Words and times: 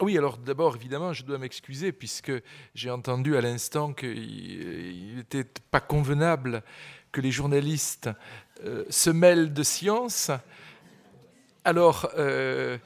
Oui, 0.00 0.16
alors 0.16 0.38
d'abord, 0.38 0.76
évidemment, 0.76 1.12
je 1.12 1.24
dois 1.24 1.38
m'excuser 1.38 1.90
puisque 1.90 2.30
j'ai 2.72 2.88
entendu 2.88 3.36
à 3.36 3.40
l'instant 3.40 3.92
qu'il 3.92 5.16
n'était 5.16 5.46
pas 5.72 5.80
convenable 5.80 6.62
que 7.10 7.20
les 7.20 7.32
journalistes 7.32 8.08
euh, 8.64 8.84
se 8.90 9.10
mêlent 9.10 9.52
de 9.52 9.62
science. 9.64 10.30
Alors, 11.64 12.08
euh, 12.16 12.78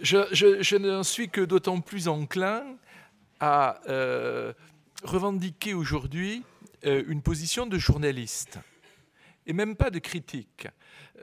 je, 0.00 0.76
n'en 0.76 1.02
suis 1.02 1.28
que 1.28 1.42
d'autant 1.42 1.82
plus 1.82 2.08
enclin 2.08 2.64
à 3.38 3.78
euh, 3.88 4.54
revendiquer 5.04 5.74
aujourd'hui 5.74 6.42
une 6.82 7.20
position 7.20 7.66
de 7.66 7.76
journaliste 7.76 8.58
et 9.46 9.52
même 9.52 9.76
pas 9.76 9.90
de 9.90 9.98
critique. 9.98 10.68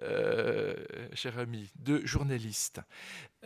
Euh, 0.04 0.76
cher 1.14 1.40
ami, 1.40 1.72
de 1.80 2.06
journaliste, 2.06 2.82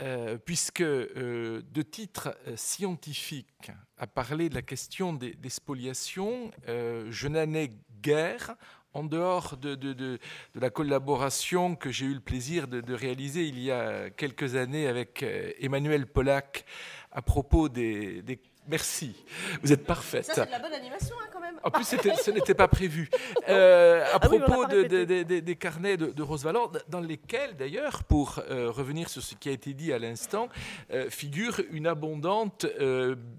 euh, 0.01 0.38
puisque 0.38 0.81
euh, 0.81 1.61
de 1.71 1.81
titre 1.81 2.36
scientifique 2.57 3.71
à 3.97 4.05
parler 4.05 4.50
de 4.50 4.55
la 4.55 4.61
question 4.61 5.14
des, 5.14 5.37
spoliations, 5.47 6.51
je 6.68 7.27
n'en 7.29 7.54
ai 7.54 7.71
guère 8.01 8.55
en 8.93 9.04
dehors 9.04 9.55
de, 9.55 9.75
de, 9.75 10.19
la 10.55 10.69
collaboration 10.69 11.75
que 11.77 11.89
j'ai 11.89 12.05
eu 12.05 12.14
le 12.15 12.19
plaisir 12.19 12.68
de, 12.68 12.93
réaliser 12.93 13.47
il 13.47 13.60
y 13.60 13.71
a 13.71 14.10
quelques 14.10 14.55
années 14.55 14.88
avec 14.88 15.24
Emmanuel 15.60 16.05
Pollack 16.05 16.65
à 17.11 17.21
propos 17.21 17.69
des 17.69 18.41
Merci, 18.68 19.15
vous 19.64 19.74
êtes 19.74 19.86
parfaite. 19.86 20.25
Ça, 20.25 20.33
c'est 20.36 20.46
de 20.46 20.51
la 20.51 20.60
bonne 20.60 20.74
animation 20.74 21.15
hein, 21.19 21.28
quand 21.33 21.39
même. 21.39 21.56
En 21.64 21.71
plus, 21.71 21.83
ce 21.83 22.32
n'était 22.32 22.54
pas 22.54 22.68
prévu. 22.68 23.10
Euh, 23.50 24.06
à 24.06 24.11
ah 24.14 24.19
propos 24.19 24.65
des 24.65 25.56
carnets 25.60 25.97
de, 25.97 26.21
Rose 26.21 26.43
Valor, 26.43 26.71
dans 26.88 27.00
lesquels, 27.00 27.55
d'ailleurs, 27.57 28.04
pour 28.04 28.39
euh, 28.50 28.69
revenir 28.69 29.10
sur 29.10 29.21
ce 29.21 29.36
qui 29.36 29.50
a 29.50 29.52
été 29.52 29.74
dit 29.74 29.92
à 29.92 30.00
l'instant, 30.00 30.47
euh, 30.92 31.10
figure 31.10 31.60
une 31.71 31.88
abondante 31.88 32.66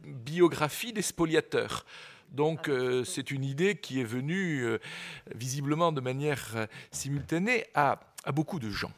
biographie 0.04 0.92
des 0.92 1.02
spoliateurs. 1.02 1.86
Donc 2.30 2.70
c'est 3.04 3.30
une 3.30 3.44
idée 3.44 3.76
qui 3.76 4.00
est 4.00 4.04
venue 4.04 4.66
visiblement 5.34 5.92
de 5.92 6.00
manière 6.00 6.66
simultanée 6.90 7.66
à, 7.74 8.00
à 8.24 8.32
beaucoup 8.32 8.58
de 8.58 8.70
gens. 8.70 8.92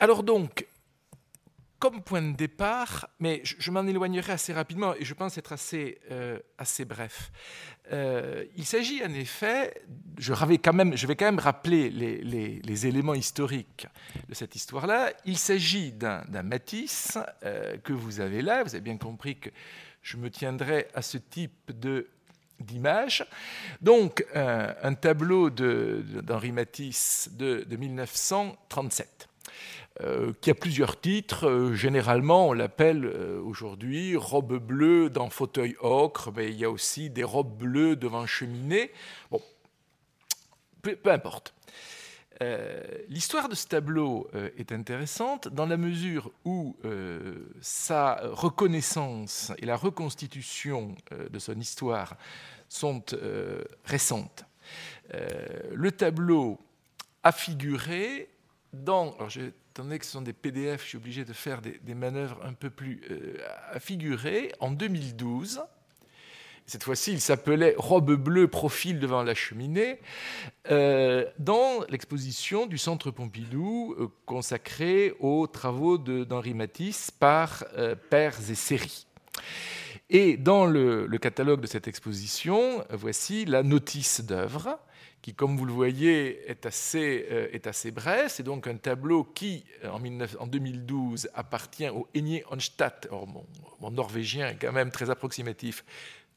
Alors 0.00 0.22
donc, 0.22 0.66
comme 1.78 2.02
point 2.02 2.22
de 2.22 2.34
départ, 2.34 3.08
mais 3.20 3.42
je, 3.44 3.70
m'en 3.70 3.86
éloignerai 3.86 4.32
assez 4.32 4.52
rapidement 4.52 4.94
et 4.94 5.04
je 5.04 5.14
pense 5.14 5.36
être 5.36 5.52
assez, 5.52 5.98
euh, 6.10 6.38
assez 6.56 6.84
bref. 6.84 7.30
Euh, 7.92 8.44
il 8.56 8.64
s'agit 8.64 9.04
en 9.04 9.12
effet, 9.12 9.82
je, 10.18 10.32
vais 10.32 10.58
quand 10.58 10.72
même 10.72 11.38
rappeler 11.38 11.90
les, 11.90 12.86
éléments 12.86 13.14
historiques 13.14 13.86
de 14.28 14.34
cette 14.34 14.56
histoire-là. 14.56 15.12
Il 15.24 15.36
s'agit 15.36 15.92
d'un 15.92 16.42
Matisse 16.42 17.18
euh, 17.44 17.76
que 17.78 17.92
vous 17.92 18.20
avez 18.20 18.42
là. 18.42 18.62
Vous 18.62 18.74
avez 18.74 18.82
bien 18.82 18.96
compris 18.96 19.38
que 19.38 19.50
je 20.02 20.16
me 20.16 20.30
tiendrai 20.30 20.88
à 20.94 21.02
ce 21.02 21.18
type 21.18 21.78
de 21.78 22.08
d'image. 22.58 23.26
Donc, 23.82 24.24
un 24.34 24.94
tableau 24.94 25.50
d'Henri 25.50 26.52
Matisse 26.52 27.28
de 27.34 27.66
1937. 27.76 29.28
Euh, 30.02 30.34
qui 30.42 30.50
a 30.50 30.54
plusieurs 30.54 31.00
titres. 31.00 31.48
Euh, 31.48 31.74
généralement, 31.74 32.48
on 32.48 32.52
l'appelle 32.52 33.06
euh, 33.06 33.40
aujourd'hui 33.40 34.14
robe 34.14 34.58
bleue 34.58 35.08
dans 35.08 35.30
fauteuil 35.30 35.74
ocre, 35.80 36.30
mais 36.36 36.50
il 36.50 36.58
y 36.58 36.66
a 36.66 36.70
aussi 36.70 37.08
des 37.08 37.24
robes 37.24 37.56
bleues 37.56 37.96
devant 37.96 38.26
cheminée. 38.26 38.92
Bon, 39.30 39.40
peu, 40.82 40.98
importe. 41.06 41.54
L'histoire 43.08 43.48
de 43.48 43.54
ce 43.54 43.66
tableau 43.66 44.28
est 44.58 44.70
intéressante 44.70 45.48
dans 45.48 45.64
la 45.64 45.78
mesure 45.78 46.30
où 46.44 46.76
sa 47.60 48.20
reconnaissance 48.24 49.52
et 49.56 49.64
la 49.64 49.74
reconstitution 49.74 50.94
de 51.10 51.38
son 51.38 51.58
histoire 51.58 52.16
sont 52.68 53.02
récentes. 53.84 54.44
le 55.12 55.90
tableau 55.90 56.60
a 57.24 57.32
figuré 57.32 58.28
dans... 58.72 59.16
étant 59.76 59.84
donné 59.84 59.98
que 59.98 60.06
ce 60.06 60.12
sont 60.12 60.22
des 60.22 60.32
PDF, 60.32 60.82
je 60.84 60.88
suis 60.88 60.96
obligé 60.96 61.26
de 61.26 61.34
faire 61.34 61.60
des, 61.60 61.94
manœuvres 61.94 62.40
un 62.42 62.54
peu 62.54 62.70
plus 62.70 63.02
euh, 63.10 63.36
affigurées. 63.72 64.50
En 64.58 64.70
2012, 64.70 65.60
cette 66.64 66.82
fois-ci, 66.82 67.12
il 67.12 67.20
s'appelait 67.20 67.74
Robe 67.76 68.14
bleue, 68.14 68.48
profil 68.48 68.98
devant 68.98 69.22
la 69.22 69.34
cheminée, 69.34 70.00
euh, 70.70 71.26
dans 71.38 71.84
l'exposition 71.90 72.64
du 72.64 72.78
Centre 72.78 73.10
Pompidou 73.10 73.94
euh, 73.98 74.08
consacrée 74.24 75.14
aux 75.20 75.46
travaux 75.46 75.98
d'Henri 75.98 76.54
Matisse 76.54 77.10
par 77.10 77.66
Pères 78.08 78.50
et 78.50 78.54
Séries. 78.54 79.06
Et 80.08 80.38
dans 80.38 80.64
le, 80.64 81.06
catalogue 81.20 81.60
de 81.60 81.66
cette 81.66 81.86
exposition, 81.86 82.82
voici 82.88 83.44
la 83.44 83.62
notice 83.62 84.22
d'œuvre 84.22 84.78
qui, 85.26 85.34
comme 85.34 85.56
vous 85.56 85.64
le 85.64 85.72
voyez, 85.72 86.48
est 86.48 86.66
assez, 86.66 87.26
euh, 87.32 87.48
est 87.50 87.66
assez 87.66 87.90
bref. 87.90 88.34
C'est 88.36 88.44
donc 88.44 88.68
un 88.68 88.76
tableau 88.76 89.24
qui, 89.24 89.64
euh, 89.82 89.88
en, 89.90 89.98
19, 89.98 90.36
en 90.38 90.46
2012, 90.46 91.30
appartient 91.34 91.88
au 91.88 92.06
Enier 92.14 92.44
Onstadt. 92.48 93.08
mon, 93.10 93.90
norvégien 93.90 94.50
est 94.50 94.54
quand 94.54 94.70
même 94.70 94.92
très 94.92 95.10
approximatif. 95.10 95.84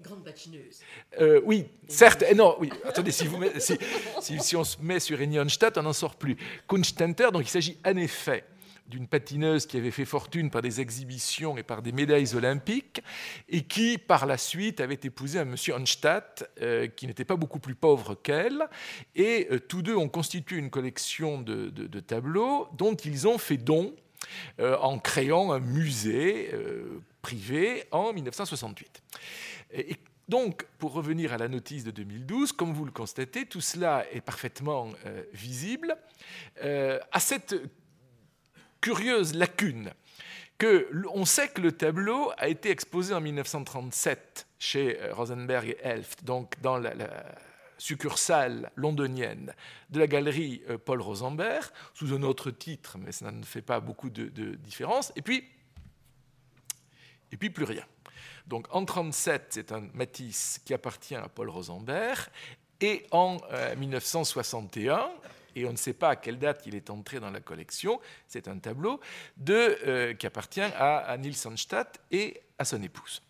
Grande 0.02 0.24
patineuse. 0.24 0.80
Euh, 1.22 1.40
oui, 1.46 1.68
certes. 1.88 2.24
Et 2.24 2.34
non, 2.34 2.56
oui. 2.60 2.72
Attendez, 2.84 3.12
si, 3.12 3.28
vous 3.28 3.40
si, 3.60 3.78
si, 4.22 4.40
si, 4.40 4.56
on 4.56 4.64
se 4.64 4.78
met 4.82 5.00
sur 5.00 5.22
Enier 5.22 5.42
Onstadt, 5.42 5.78
on 5.78 5.84
n'en 5.84 5.94
sort 5.94 6.16
plus. 6.16 6.36
Kunstenter, 6.68 7.30
donc 7.32 7.44
il 7.44 7.50
s'agit 7.50 7.78
en 7.86 7.96
effet 7.96 8.44
d'une 8.90 9.08
patineuse 9.08 9.68
qui 9.68 9.78
avait 9.78 9.92
fait 9.92 10.06
fortune 10.06 10.50
par 10.50 10.62
des 10.62 10.82
exhibitions 10.82 11.58
et 11.58 11.64
par 11.64 11.82
des 11.82 11.92
médailles 11.92 12.36
olympiques, 12.36 13.02
et 13.48 13.62
qui, 13.62 13.98
par 13.98 14.26
la 14.26 14.38
suite, 14.38 14.82
avait 14.82 15.00
épousé 15.04 15.40
un 15.40 15.46
monsieur 15.46 15.76
Onstadt, 15.76 16.50
euh, 16.62 16.88
qui 16.88 17.06
n'était 17.06 17.26
pas 17.26 17.36
beaucoup 17.36 17.60
plus 17.60 17.76
pauvre 17.76 18.16
qu'elle, 18.16 18.68
et 19.16 19.48
euh, 19.52 19.60
tous 19.60 19.84
deux 19.84 19.96
ont 19.96 20.10
constitué 20.10 20.58
une 20.58 20.72
collection 20.72 21.42
de, 21.42 21.70
tableaux 22.00 22.68
dont 22.74 22.96
ils 22.96 23.28
ont 23.28 23.38
fait 23.38 23.58
don 23.58 23.94
euh, 24.60 24.78
en 24.78 24.98
créant 24.98 25.52
un 25.52 25.60
musée 25.60 26.52
privé 27.22 27.84
en 27.92 28.14
1968. 28.14 29.04
Et, 29.74 29.96
donc, 30.28 30.68
pour 30.78 30.94
revenir 30.94 31.34
à 31.34 31.38
la 31.40 31.48
notice 31.48 31.84
de 31.84 31.90
2012, 31.90 32.52
comme 32.52 32.72
vous 32.72 32.86
le 32.86 32.92
constatez, 32.92 33.48
tout 33.48 33.62
cela 33.62 34.06
est 34.12 34.22
parfaitement 34.22 34.90
visible. 35.34 35.98
à 36.62 37.20
cette 37.20 37.56
curieuse 38.81 39.34
lacune 39.34 39.91
que 40.57 40.90
on 41.13 41.25
sait 41.25 41.47
que 41.47 41.62
le 41.62 41.72
tableau 41.72 42.31
a 42.38 42.47
été 42.47 42.69
exposé 42.69 43.13
en 43.13 43.22
1937 43.22 44.47
chez 44.59 45.01
euh, 45.01 45.13
Rosenberg 45.13 45.69
et 45.69 45.78
Elft, 45.81 46.23
donc 46.23 46.59
dans 46.62 46.78
la, 46.78 46.94
succursale 47.79 48.72
londonienne 48.75 49.53
de 49.90 50.00
la 50.00 50.07
galerie 50.07 50.62
euh, 50.69 50.78
Paul 50.78 51.01
Rosenberg, 51.01 51.63
sous 51.94 52.13
un 52.13 52.22
autre 52.23 52.51
titre, 52.51 52.97
mais 53.00 53.12
ça 53.12 53.31
ne 53.31 53.44
fait 53.44 53.62
pas 53.62 53.79
beaucoup 53.79 54.09
de, 54.09 54.56
différence. 54.56 55.11
Et 55.16 55.22
puis, 55.22 55.44
et 57.31 57.38
puis 57.38 57.50
plus 57.50 57.63
rien. 57.63 57.85
Donc 58.47 58.67
en 58.72 58.81
1937, 58.81 59.46
c'est 59.50 59.72
un 59.72 59.88
Matisse 59.94 60.59
qui 60.66 60.73
appartient 60.73 61.16
à 61.16 61.29
Paul 61.29 61.50
Rosenberg, 61.50 62.19
et 62.81 63.06
en 63.11 63.38
1961, 63.78 64.97
euh, 64.97 65.07
et 65.56 65.66
on 65.66 65.72
ne 65.72 65.78
sait 65.78 65.94
pas 65.94 66.10
à 66.10 66.16
quelle 66.16 66.40
date 66.40 66.64
il 66.66 66.76
est 66.76 66.90
entré 66.90 67.20
dans 67.20 67.32
la 67.32 67.40
collection, 67.40 68.00
c'est 68.28 68.48
un 68.48 68.58
tableau 68.60 69.00
euh, 69.50 70.14
qui 70.14 70.26
appartient 70.26 70.62
à, 70.62 70.98
à 70.98 71.18
et 72.12 72.42
à 72.58 72.66
son 72.66 72.82
épouse. 72.82 73.22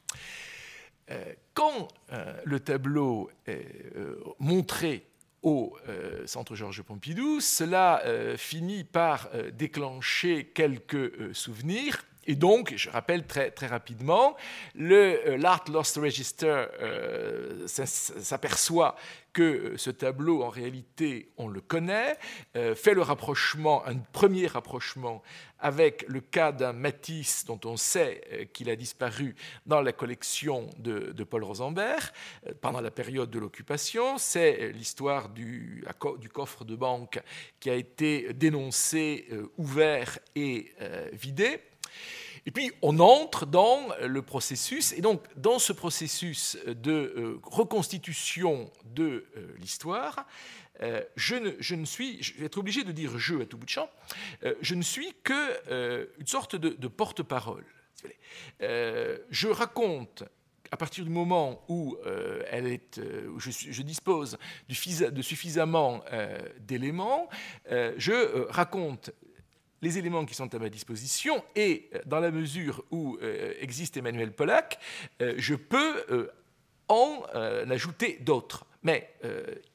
Euh, 1.11 1.33
quand 1.53 1.87
euh, 2.11 2.33
le 2.43 2.59
tableau 2.59 3.29
est 3.45 3.93
montré 4.39 5.05
au 5.41 5.77
Centre 6.25 6.53
Georges 6.53 6.81
Pompidou, 6.81 7.39
cela 7.39 8.03
finit 8.37 8.83
par 8.83 9.29
déclencher 9.53 10.51
quelques 10.53 11.33
souvenirs 11.33 12.03
et 12.29 12.35
donc, 12.35 12.73
je 12.75 12.89
rappelle 12.89 13.25
très, 13.25 13.49
très 13.49 13.67
rapidement, 13.67 14.37
le 14.75 15.35
l'Art 15.35 15.65
Lost 15.67 15.97
Register 15.97 16.65
s'aperçoit 17.65 18.95
que 19.33 19.41
euh, 19.41 19.77
ce 19.77 19.89
tableau, 19.89 20.43
en 20.43 20.49
réalité, 20.49 21.31
on 21.37 21.47
le 21.47 21.61
connaît, 21.61 22.17
euh, 22.55 22.75
fait 22.75 22.93
le 22.93 23.01
rapprochement, 23.01 23.85
un 23.85 23.97
premier 23.97 24.47
rapprochement 24.47 25.21
avec 25.59 26.05
le 26.07 26.21
cas 26.21 26.51
d'un 26.51 26.73
Matisse 26.73 27.45
dont 27.45 27.59
on 27.65 27.75
sait 27.75 28.21
euh, 28.31 28.45
qu'il 28.45 28.69
a 28.69 28.75
disparu 28.75 29.35
dans 29.65 29.81
la 29.81 29.91
collection 29.91 30.69
de, 30.77 31.23
Paul 31.23 31.43
Rosenberg 31.43 32.01
pendant 32.61 32.81
la 32.81 32.91
période 32.91 33.29
de 33.29 33.39
l'occupation. 33.39 34.17
C'est 34.17 34.71
l'histoire 34.71 35.29
du, 35.29 35.85
coffre 36.33 36.65
de 36.65 36.75
banque 36.75 37.21
qui 37.59 37.69
a 37.69 37.75
été 37.75 38.33
dénoncé, 38.33 39.27
ouvert 39.57 40.17
et 40.35 40.73
vidé. 41.11 41.59
Et 42.45 42.51
puis 42.51 42.71
on 42.81 42.99
entre 42.99 43.45
dans 43.45 43.89
le 44.01 44.21
processus, 44.21 44.93
et 44.93 45.01
donc 45.01 45.23
dans 45.35 45.59
ce 45.59 45.73
processus 45.73 46.57
de 46.65 46.91
euh, 46.91 47.39
reconstitution 47.43 48.71
de 48.85 49.25
euh, 49.35 49.55
l'histoire, 49.57 50.25
euh, 50.81 51.03
je, 51.15 51.35
ne, 51.35 51.85
suis, 51.85 52.23
je 52.23 52.33
vais 52.35 52.45
être 52.45 52.57
obligé 52.57 52.83
de 52.83 52.91
dire 52.91 53.17
je 53.17 53.41
à 53.41 53.45
tout 53.45 53.57
bout 53.57 53.65
de 53.65 53.69
champ, 53.69 53.89
je 54.61 54.75
ne 54.75 54.81
suis 54.81 55.13
que 55.23 56.09
une 56.17 56.27
sorte 56.27 56.55
de, 56.55 56.87
porte-parole. 56.87 57.65
je 58.61 59.47
raconte 59.47 60.23
à 60.71 60.77
partir 60.77 61.03
du 61.03 61.09
moment 61.09 61.65
où, 61.67 61.97
je, 62.05 63.81
dispose 63.81 64.37
de 64.69 65.21
suffisamment 65.21 66.01
d'éléments, 66.61 67.27
je 67.69 68.47
raconte 68.49 69.11
les 69.81 69.97
éléments 69.97 70.25
qui 70.25 70.33
sont 70.33 70.53
à 70.53 70.59
ma 70.59 70.69
disposition 70.69 71.43
et 71.55 71.89
dans 72.05 72.19
la 72.19 72.31
mesure 72.31 72.83
où 72.91 73.17
existe 73.59 73.97
Emmanuel 73.97 74.31
Pollack, 74.33 74.79
je 75.19 75.55
peux 75.55 76.29
en 76.87 77.23
ajouter 77.69 78.17
d'autres. 78.21 78.65
Mais 78.83 79.13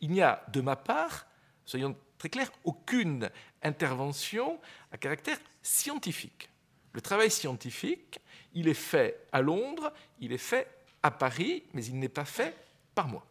il 0.01 0.11
n'y 0.11 0.23
a 0.23 0.45
de 0.53 0.61
ma 0.61 0.77
part, 0.77 1.27
soyons 1.65 1.97
très 2.19 2.29
clairs, 2.29 2.53
aucune 2.65 3.31
intervention 3.63 4.59
à 4.93 4.99
caractère 4.99 5.39
scientifique. 5.63 6.49
Le 6.93 7.01
travail 7.01 7.31
scientifique, 7.31 8.21
il 8.55 8.69
est 8.69 8.75
fait 8.75 9.27
à 9.33 9.43
Londres, 9.43 9.93
il 10.21 10.33
est 10.33 10.39
fait 10.39 10.69
à 11.03 11.11
Paris, 11.11 11.65
mais 11.73 11.85
il 11.85 11.99
n'est 11.99 12.09
pas 12.09 12.25
fait 12.25 12.55
par 12.95 13.09
moi. 13.09 13.27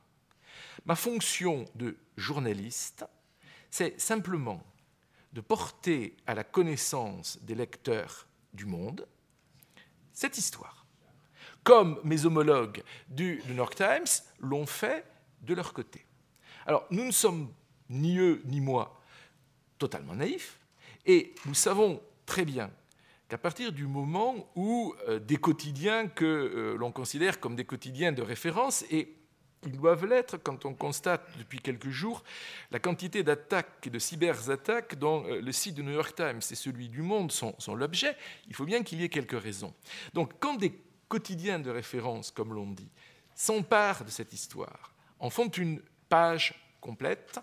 Ma 0.86 0.96
fonction 0.96 1.66
de 1.75 1.96
journaliste, 2.18 3.06
c'est 3.72 4.00
simplement 4.00 4.64
de 5.34 5.42
porter 5.42 6.16
à 6.28 6.36
la 6.36 6.44
connaissance 6.44 7.40
des 7.42 7.56
lecteurs 7.56 8.28
du 8.54 8.66
monde 8.66 9.08
cette 10.14 10.38
histoire, 10.38 10.86
comme 11.64 12.00
mes 12.04 12.26
homologues 12.26 12.84
du 13.10 13.42
New 13.48 13.56
York 13.56 13.76
Times 13.76 14.24
l'ont 14.40 14.68
fait 14.68 15.06
de 15.42 15.56
leur 15.56 15.74
côté. 15.74 16.06
Alors, 16.68 16.86
nous 16.92 17.04
ne 17.04 17.12
sommes 17.12 17.52
ni 17.90 18.18
eux 18.20 18.42
ni 18.46 18.62
moi 18.62 19.02
totalement 19.80 20.16
naïfs, 20.16 20.60
et 21.06 21.34
nous 21.46 21.56
savons 21.56 22.02
très 22.26 22.46
bien 22.46 22.72
qu'à 23.28 23.38
partir 23.38 23.72
du 23.72 23.88
moment 23.88 24.48
où 24.56 24.94
euh, 25.08 25.20
des 25.20 25.38
quotidiens 25.38 26.08
que 26.08 26.24
euh, 26.24 26.78
l'on 26.78 26.92
considère 26.92 27.40
comme 27.40 27.56
des 27.56 27.66
quotidiens 27.66 28.12
de 28.12 28.22
référence, 28.22 28.86
et 28.92 29.18
ils 29.65 29.77
doivent 29.77 30.06
l'être 30.06 30.38
quand 30.38 30.65
on 30.65 30.74
constate 30.74 31.25
depuis 31.38 31.60
quelques 31.60 31.89
jours 31.89 32.24
la 32.71 32.80
quantité 32.80 33.24
d'attaques 33.24 33.88
et 33.88 33.89
de 33.89 34.00
cyberattaques 34.00 34.95
dont 34.95 35.25
euh, 35.25 35.42
le 35.42 35.51
site 35.51 35.75
du 35.75 35.83
New 35.83 35.94
York 35.94 36.15
Times 36.15 36.42
et 36.50 36.56
celui 36.56 36.89
du 36.89 37.01
Monde 37.01 37.31
sont, 37.31 37.56
sont 37.60 37.75
l'objet, 37.75 38.15
il 38.48 38.56
faut 38.56 38.65
bien 38.65 38.83
qu'il 38.83 39.01
y 39.01 39.04
ait 39.04 39.10
quelques 39.10 39.39
raisons. 39.39 39.74
Donc 40.13 40.33
quand 40.39 40.56
des 40.56 40.74
quotidiens 41.07 41.60
de 41.60 41.69
référence, 41.69 42.31
comme 42.31 42.54
l'on 42.54 42.71
dit, 42.71 42.89
s'emparent 43.36 44.04
de 44.04 44.10
cette 44.10 44.33
histoire, 44.33 44.94
en 45.19 45.30
font 45.30 45.50
une 45.50 45.81
page 46.10 46.54
complète, 46.81 47.39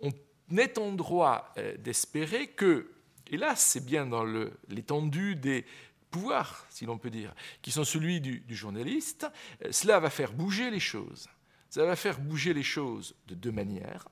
on 0.00 0.10
est 0.56 0.78
en 0.78 0.92
droit 0.92 1.52
euh, 1.58 1.76
d'espérer 1.76 2.48
que, 2.48 2.90
et 3.26 3.36
là 3.36 3.54
c'est 3.56 3.84
bien 3.84 4.06
dans 4.06 4.24
l'étendue 4.68 5.36
des 5.36 5.64
pouvoirs, 6.08 6.66
si 6.70 6.86
l'on 6.86 6.98
peut 6.98 7.10
dire, 7.10 7.34
qui 7.62 7.70
sont 7.70 7.84
celui 7.84 8.20
du, 8.20 8.42
journaliste, 8.54 9.26
euh, 9.64 9.72
cela 9.72 10.00
va 10.00 10.10
faire 10.10 10.32
bouger 10.32 10.70
les 10.70 10.80
choses. 10.80 11.28
Ça 11.70 11.84
va 11.84 11.96
faire 11.96 12.18
bouger 12.18 12.54
les 12.54 12.62
choses 12.62 13.14
de 13.26 13.34
deux 13.34 13.52
manières. 13.52 14.08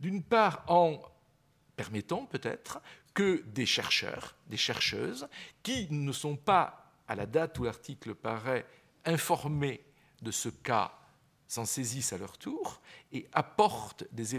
D'une 0.00 0.22
part, 0.22 0.64
en 0.68 1.00
permettant 1.76 2.26
peut-être 2.26 2.80
que 3.12 3.42
des 3.46 3.66
chercheurs, 3.66 4.34
des 4.46 4.56
chercheuses, 4.56 5.28
qui 5.62 5.88
ne 5.90 6.12
sont 6.12 6.36
pas, 6.36 6.92
à 7.06 7.14
la 7.14 7.26
date 7.26 7.58
où 7.58 7.64
l'article 7.64 8.14
paraît, 8.14 8.66
informés 9.04 9.84
de 10.22 10.30
ce 10.30 10.48
cas 10.48 10.92
s'en 11.46 11.64
saisissent 11.64 12.12
à 12.12 12.18
leur 12.18 12.38
tour 12.38 12.80
et 13.12 13.28
apportent 13.32 14.04
des, 14.12 14.34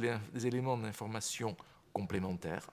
éléments 0.46 0.78
d'information 0.78 1.56
complémentaires. 1.94 2.70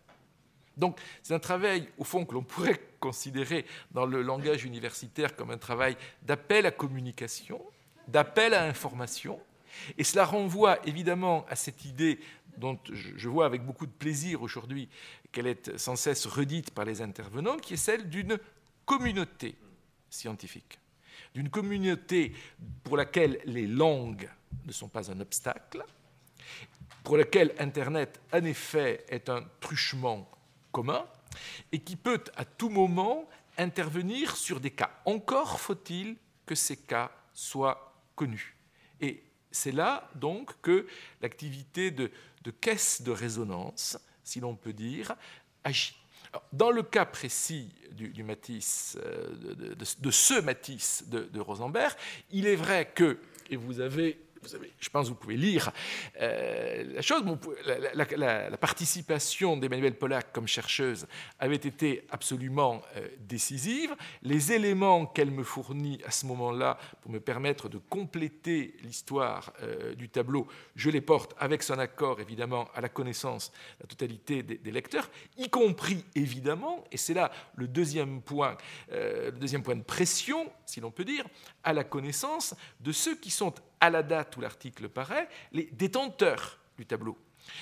Donc 0.77 0.99
c'est 1.23 1.35
un 1.35 1.39
travail, 1.39 1.89
au 1.99 2.05
fond, 2.05 2.25
que 2.25 2.35
l'on 2.35 2.43
pourrait 2.43 2.81
considérer 3.01 3.67
dans 3.91 4.07
le 4.07 4.23
langage 4.23 4.65
universitaire 4.65 5.37
comme 5.37 5.51
un 5.51 5.59
travail 5.59 5.97
d'appel 6.23 6.67
à 6.67 6.71
communication, 6.71 7.61
d'appel 8.09 8.55
à 8.55 8.65
information, 8.65 9.41
et 9.97 10.05
cela 10.05 10.25
renvoie 10.25 10.87
évidemment 10.87 11.47
à 11.49 11.57
cette 11.57 11.85
idée 11.85 12.19
dont 12.59 12.79
je 12.93 13.29
vois 13.29 13.47
avec 13.47 13.65
beaucoup 13.65 13.87
de 13.87 13.93
plaisir 13.93 14.43
aujourd'hui 14.43 14.89
qu'elle 15.33 15.47
est 15.47 15.77
sans 15.79 15.97
cesse 15.97 16.27
redite 16.27 16.71
par 16.71 16.85
les 16.85 17.01
intervenants, 17.01 17.57
qui 17.57 17.75
est 17.75 17.79
celle 17.79 18.09
d'une 18.11 18.39
communauté 18.85 19.57
scientifique. 20.11 20.79
D'une 21.35 21.49
communauté 21.49 22.35
pour 22.85 22.99
laquelle 22.99 23.41
les 23.47 23.67
langues 23.67 24.29
ne 24.67 24.73
sont 24.73 24.89
pas 24.89 25.11
un 25.11 25.21
obstacle, 25.21 25.83
pour 27.03 27.17
laquelle 27.17 27.55
Internet, 27.59 28.21
en 28.33 28.45
effet, 28.45 29.05
est 29.09 29.29
un 29.29 29.43
truchement 29.61 30.31
commun, 30.73 31.07
et 31.71 31.79
qui 31.79 31.97
peut 31.97 32.23
à 32.37 32.45
tout 32.45 32.69
moment 32.69 33.29
intervenir 33.59 34.37
sur 34.37 34.61
des 34.61 34.71
cas. 34.71 34.91
Encore 35.05 35.61
faut-il 35.61 36.17
que 36.47 36.55
ces 36.55 36.77
cas 36.77 37.13
soient 37.35 37.95
connus. 38.17 38.57
Et 39.01 39.23
c'est 39.51 39.73
là 39.73 40.11
donc 40.15 40.61
que 40.63 40.87
l'activité 41.21 41.91
de, 41.91 42.11
de 42.43 42.51
caisse 42.51 43.03
de 43.03 43.11
résonance, 43.11 43.99
si 44.25 44.41
l'on 44.41 44.57
peut 44.57 44.73
dire, 44.73 45.15
agit 45.65 45.95
dans 46.53 46.71
le 46.71 46.83
cas 46.83 47.05
précis 47.05 47.69
du, 47.91 48.23
Matisse, 48.23 48.97
euh, 49.05 49.75
de, 49.75 50.11
ce 50.11 50.41
Matisse 50.41 51.05
de, 51.09 51.25
de 51.25 51.41
Rosenberg, 51.41 51.95
il 52.31 52.47
est 52.47 52.57
vrai 52.57 52.91
que, 52.95 53.19
et 53.51 53.57
vous 53.57 53.81
avez 53.81 54.19
je 54.81 54.89
pense 54.89 55.06
que 55.06 55.12
vous 55.12 55.19
pouvez 55.19 55.37
lire 55.37 55.71
euh, 56.21 56.94
la 56.94 57.03
chose. 57.03 57.23
la, 57.67 58.56
participation 58.56 59.56
d'Emmanuel 59.56 59.97
Pollack 59.97 60.33
comme 60.33 60.47
chercheuse 60.47 61.06
avait 61.39 61.56
été 61.56 62.06
absolument 62.11 62.83
euh, 62.97 63.09
décisive. 63.21 63.94
Les 64.23 64.53
éléments 64.53 65.06
qu'elle 65.06 65.31
me 65.31 65.43
fournit 65.43 66.00
à 66.06 66.11
ce 66.11 66.27
moment-là 66.27 66.79
pour 67.00 67.11
me 67.11 67.21
permettre 67.21 67.69
de 67.69 67.79
compléter 67.79 68.77
l'histoire 68.83 69.53
euh, 69.62 69.94
du 69.94 70.09
tableau, 70.09 70.47
je 70.77 70.91
les 70.91 71.00
porte 71.00 71.35
avec 71.38 71.62
son 71.62 71.79
accord 71.79 72.21
évidemment 72.21 72.69
à 72.75 72.81
la 72.81 72.88
connaissance 72.88 73.50
de 73.50 73.85
la 73.85 73.87
totalité 73.87 74.43
des, 74.43 74.71
lecteurs, 74.71 75.11
y 75.37 75.50
compris 75.50 76.05
évidemment, 76.15 76.85
et 76.91 76.97
c'est 76.97 77.15
là 77.15 77.31
le 77.56 77.69
deuxième 77.69 78.23
point, 78.23 78.56
le 78.91 79.31
deuxième 79.33 79.62
point 79.62 79.77
de 79.77 79.83
pression, 79.83 80.50
si 80.65 80.81
l'on 80.81 80.91
peut 80.91 81.05
dire, 81.05 81.27
à 81.65 81.73
la 81.73 81.85
connaissance 81.85 82.55
de 82.81 82.93
ceux 82.93 83.17
qui 83.17 83.31
sont 83.31 83.55
à 83.82 83.90
la 83.90 84.05
date 84.05 84.37
où 84.37 84.40
l'article 84.40 84.88
paraît, 84.88 85.29
les 85.50 85.64
détenteurs 85.73 86.58
du 86.79 86.87
tableau. 86.87 87.19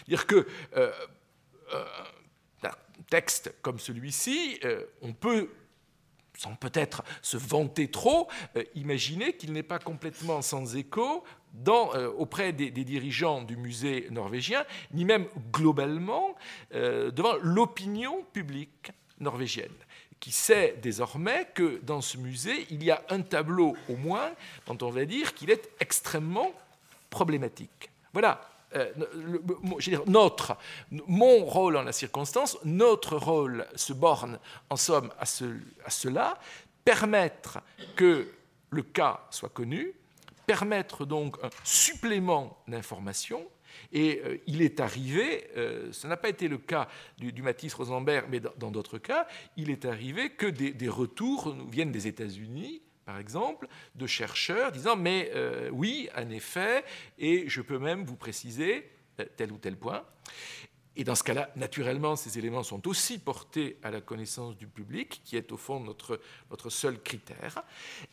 Dire 0.06 0.26
que 0.26 0.46
euh, 0.76 0.92
euh, 1.72 1.84
un 2.62 3.02
texte 3.08 3.54
comme 3.62 3.78
celui-ci, 3.78 4.60
euh, 4.64 4.84
on 5.00 5.14
peut 5.14 5.48
sans 6.36 6.54
peut-être 6.54 7.02
se 7.22 7.36
vanter 7.36 7.90
trop, 7.90 8.28
imaginer 8.74 9.36
qu'il 9.36 9.52
n'est 9.52 9.62
pas 9.62 9.78
complètement 9.78 10.40
sans 10.40 10.74
écho 10.74 11.24
auprès 12.16 12.52
des, 12.54 12.70
dirigeants 12.70 13.42
du 13.42 13.58
musée 13.58 14.06
norvégien, 14.10 14.64
ni 14.92 15.04
même 15.04 15.26
globalement 15.52 16.34
devant 16.72 17.36
l'opinion 17.42 18.24
publique 18.32 18.90
norvégienne 19.18 19.74
qui 20.20 20.32
sait 20.32 20.78
désormais 20.82 21.48
que 21.54 21.80
dans 21.82 22.02
ce 22.02 22.18
musée, 22.18 22.66
il 22.70 22.84
y 22.84 22.90
a 22.90 23.02
un 23.08 23.22
tableau 23.22 23.74
au 23.88 23.96
moins 23.96 24.30
dont 24.66 24.78
on 24.86 24.90
va 24.90 25.06
dire 25.06 25.34
qu'il 25.34 25.50
est 25.50 25.70
extrêmement 25.80 26.52
problématique. 27.08 27.90
Voilà. 28.12 28.40
Euh, 28.76 28.92
notre, 30.06 30.56
mon 30.90 31.44
rôle 31.44 31.76
en 31.76 31.82
la 31.82 31.90
circonstance, 31.90 32.56
notre 32.64 33.16
rôle 33.16 33.66
se 33.74 33.92
borne 33.92 34.38
en 34.68 34.76
somme 34.76 35.10
à, 35.18 35.22
à 35.22 35.90
cela, 35.90 36.38
permettre 36.84 37.58
que 37.96 38.28
le 38.70 38.82
cas 38.82 39.26
soit 39.30 39.48
connu, 39.48 39.92
permettre 40.46 41.04
donc 41.04 41.36
un 41.42 41.50
supplément 41.64 42.62
d'information, 42.68 43.44
et 43.92 44.22
euh, 44.24 44.38
il 44.46 44.62
est 44.62 44.80
arrivé, 44.80 45.48
euh, 45.56 45.88
ce 45.92 46.06
n'a 46.06 46.16
pas 46.16 46.28
été 46.28 46.48
le 46.48 46.58
cas 46.58 46.88
du, 47.18 47.42
Matisse 47.42 47.74
Rosenberg, 47.74 48.26
mais 48.30 48.40
dans 48.40 48.70
d'autres 48.70 48.98
cas, 48.98 49.26
il 49.56 49.70
est 49.70 49.84
arrivé 49.84 50.30
que 50.30 50.46
des, 50.46 50.88
retours 50.88 51.56
viennent 51.70 51.92
des 51.92 52.06
États-Unis, 52.06 52.82
par 53.04 53.18
exemple, 53.18 53.66
de 53.96 54.06
chercheurs 54.06 54.70
disant 54.72 54.96
mais 54.96 55.30
euh, 55.34 55.70
oui, 55.72 56.08
en 56.16 56.30
effet, 56.30 56.84
et 57.18 57.48
je 57.48 57.60
peux 57.60 57.78
même 57.78 58.04
vous 58.04 58.16
préciser 58.16 58.90
tel 59.36 59.52
ou 59.52 59.58
tel 59.58 59.76
point. 59.76 60.04
Et 60.96 61.04
dans 61.04 61.14
ce 61.14 61.22
cas-là, 61.22 61.50
naturellement, 61.56 62.16
ces 62.16 62.38
éléments 62.38 62.62
sont 62.62 62.86
aussi 62.86 63.18
portés 63.18 63.78
à 63.82 63.90
la 63.90 64.00
connaissance 64.00 64.56
du 64.56 64.66
public, 64.66 65.22
qui 65.24 65.36
est 65.36 65.50
au 65.52 65.56
fond 65.56 65.80
notre 65.80 66.20
seul 66.68 67.00
critère. 67.00 67.62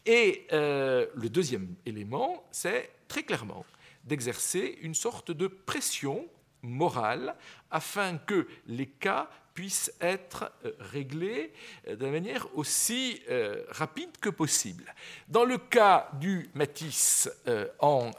Et 0.05 0.47
le 0.51 1.27
deuxième 1.27 1.75
élément, 1.85 2.47
c'est 2.51 2.91
très 3.07 3.23
clairement 3.23 3.65
d'exercer 4.07 4.77
une 4.81 4.95
sorte 4.95 5.31
de 5.31 5.47
pression 5.47 6.27
morale 6.61 7.35
afin 7.69 8.17
que 8.17 8.47
les 8.65 8.87
cas 8.87 9.29
puisse 9.57 9.91
être 10.01 10.51
euh, 10.65 10.71
réglé 10.79 11.51
euh, 11.87 11.95
de 11.95 12.05
manière 12.05 12.47
aussi 12.53 13.23
euh, 13.27 13.63
rapide 13.69 14.11
que 14.21 14.29
possible. 14.29 14.93
Dans 15.29 15.45
le 15.45 15.57
cas 15.57 16.11
du 16.19 16.47
Matisse 16.53 17.27
en, 17.79 18.11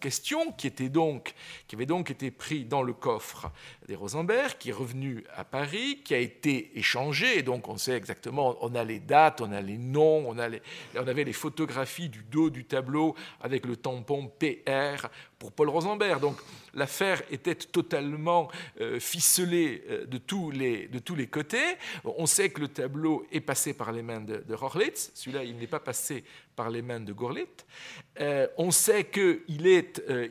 question, 0.00 0.52
qui, 0.52 0.68
avait 0.68 1.86
donc 1.86 2.10
été 2.10 2.30
pris 2.30 2.64
dans 2.64 2.84
le 2.84 2.92
coffre 2.92 3.50
des 3.88 3.96
Rosenberg, 3.96 4.56
qui 4.58 4.70
est 4.70 4.72
revenu 4.72 5.24
à 5.34 5.42
Paris, 5.42 6.02
qui 6.04 6.14
a 6.14 6.18
été 6.18 6.78
échangé, 6.78 7.38
et 7.38 7.42
donc 7.42 7.68
on 7.68 7.76
sait 7.76 7.96
exactement, 7.96 8.56
on 8.60 8.74
a 8.76 8.84
les 8.84 9.00
dates, 9.00 9.40
on 9.40 9.50
a 9.50 9.60
les 9.60 9.78
noms, 9.78 10.24
on 10.28 10.38
avait 10.38 11.24
les 11.24 11.32
photographies 11.32 12.08
du 12.08 12.22
dos 12.22 12.48
du 12.48 12.64
tableau 12.64 13.16
avec 13.40 13.66
le 13.66 13.76
tampon 13.76 14.30
PR 14.38 15.08
pour 15.38 15.52
Paul 15.52 15.68
Rosenberg. 15.68 16.20
Donc 16.20 16.36
l'affaire 16.74 17.22
était 17.30 17.54
totalement 17.54 18.48
euh, 18.80 19.00
ficelée 19.00 19.82
euh, 19.88 20.06
de, 20.06 20.18
tous 20.18 20.50
les, 20.50 21.26
côtés. 21.30 21.76
On 22.04 22.26
sait 22.26 22.50
que 22.50 22.60
le 22.60 22.68
tableau 22.68 23.26
est 23.32 23.40
passé 23.40 23.74
par 23.74 23.92
les 23.92 24.02
mains 24.02 24.20
de, 24.20 24.38
de. 24.38 24.56
Celui-là, 25.14 25.44
il 25.44 25.56
n'est 25.56 25.66
pas 25.66 25.80
passé 25.80 26.24
par 26.54 26.70
les 26.70 26.82
mains 26.82 27.00
de 27.00 27.12
Gorlit. 27.12 27.46
Euh, 28.20 28.46
on 28.56 28.70
sait 28.70 29.04
qu'il 29.04 29.42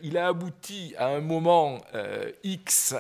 il 0.04 0.18
a 0.18 0.28
abouti 0.28 0.94
à 0.98 1.08
un 1.08 1.22
moment 1.22 1.82
X 2.44 2.96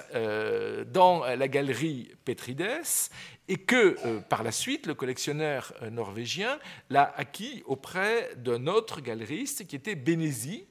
dans 0.93 1.23
la 1.25 1.47
galerie 1.47 2.11
Petrides 2.23 2.81
et 3.47 3.57
que 3.57 3.95
par 4.21 4.43
la 4.43 4.51
suite, 4.51 4.87
le 4.87 4.93
collectionneur 4.93 5.73
norvégien 5.91 6.57
l'a 6.89 7.13
acquis 7.15 7.63
auprès 7.67 8.31
d'un 8.37 8.67
autre 8.67 9.01
galeriste 9.01 9.67
qui 9.67 9.75
était 9.75 9.95
Bénézy. 9.95 10.67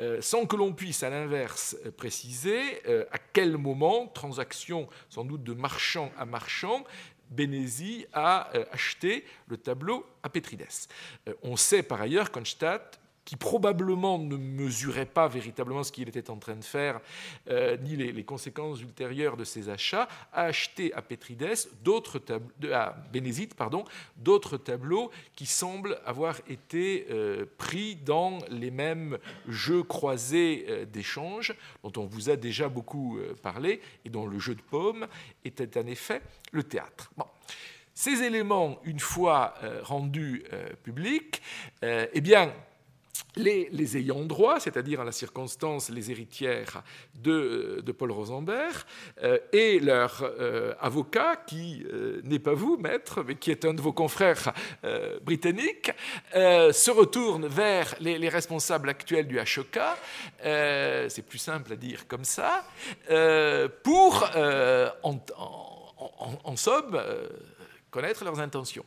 Euh, 0.00 0.22
sans 0.22 0.46
que 0.46 0.56
l'on 0.56 0.72
puisse 0.72 1.02
à 1.02 1.10
l'inverse 1.10 1.76
euh, 1.84 1.90
préciser 1.90 2.80
euh, 2.88 3.04
à 3.12 3.18
quel 3.18 3.58
moment, 3.58 4.06
transaction 4.06 4.88
sans 5.10 5.24
doute 5.24 5.44
de 5.44 5.52
marchand 5.52 6.10
à 6.16 6.24
marchand, 6.24 6.84
Bénézy 7.30 8.06
a 8.12 8.50
acheté 8.72 9.24
le 9.46 9.56
tableau 9.56 10.04
à 10.22 10.28
Pétrides. 10.28 10.66
On 11.42 11.56
sait 11.56 11.82
par 11.82 12.02
ailleurs 12.02 12.30
qu'Onstadt 12.30 13.00
qui 13.24 13.36
probablement 13.36 14.18
ne 14.18 14.36
mesurait 14.36 15.06
pas 15.06 15.28
véritablement 15.28 15.84
ce 15.84 15.92
qu'il 15.92 16.08
était 16.08 16.30
en 16.30 16.38
train 16.38 16.56
de 16.56 16.64
faire, 16.64 17.00
euh, 17.48 17.76
ni 17.78 17.96
les, 17.96 18.24
conséquences 18.24 18.80
ultérieures 18.80 19.36
de 19.36 19.44
ses 19.44 19.68
achats, 19.68 20.08
a 20.32 20.44
acheté 20.44 20.92
à 20.94 21.02
Pétrides, 21.02 21.42
d'autres 21.82 22.20
à 22.72 22.96
Bénézite, 23.12 23.54
pardon, 23.54 23.84
d'autres 24.16 24.56
tableaux 24.56 25.10
qui 25.34 25.46
semblent 25.46 25.98
avoir 26.04 26.38
été 26.48 27.06
euh, 27.10 27.46
pris 27.58 27.96
dans 27.96 28.38
les 28.48 28.70
mêmes 28.70 29.18
jeux 29.48 29.82
croisés 29.82 30.66
euh, 30.68 30.84
d'échange 30.84 31.54
dont 31.82 31.92
on 31.96 32.06
vous 32.06 32.30
a 32.30 32.36
déjà 32.36 32.68
beaucoup 32.68 33.18
parlé 33.42 33.80
et 34.04 34.10
dont 34.10 34.26
le 34.26 34.38
jeu 34.38 34.54
de 34.54 34.62
paume 34.62 35.06
était 35.44 35.78
en 35.78 35.86
effet 35.86 36.22
le 36.52 36.62
théâtre. 36.62 37.12
Ces 37.94 38.22
éléments, 38.22 38.78
une 38.84 39.00
fois 39.00 39.54
rendus 39.82 40.44
publics, 40.82 41.42
eh 41.82 42.20
bien, 42.20 42.52
les, 43.36 43.96
ayants 43.96 44.24
droit, 44.24 44.60
c'est-à-dire 44.60 45.00
en 45.00 45.04
la 45.04 45.12
circonstance 45.12 45.88
les 45.90 46.10
héritières 46.10 46.82
de, 47.14 47.82
Paul 47.96 48.12
Rosenberg, 48.12 48.74
euh, 49.22 49.38
et 49.52 49.80
leur 49.80 50.22
euh, 50.22 50.74
avocat, 50.80 51.36
qui 51.46 51.84
euh, 51.90 52.20
n'est 52.24 52.38
pas 52.38 52.54
vous, 52.54 52.76
maître, 52.76 53.22
mais 53.22 53.36
qui 53.36 53.50
est 53.50 53.64
un 53.64 53.74
de 53.74 53.80
vos 53.80 53.92
confrères 53.92 54.52
britanniques, 55.22 55.92
se 56.32 56.90
retournent 56.90 57.46
vers 57.46 57.94
les, 58.00 58.28
responsables 58.28 58.88
actuels 58.88 59.26
du 59.26 59.38
HOK, 59.38 59.78
c'est 60.42 61.26
plus 61.26 61.38
simple 61.38 61.72
à 61.72 61.76
dire 61.76 62.06
comme 62.08 62.24
ça, 62.24 62.64
pour, 63.82 64.28
en 65.04 66.56
somme, 66.56 67.00
connaître 67.90 68.24
leurs 68.24 68.40
intentions. 68.40 68.84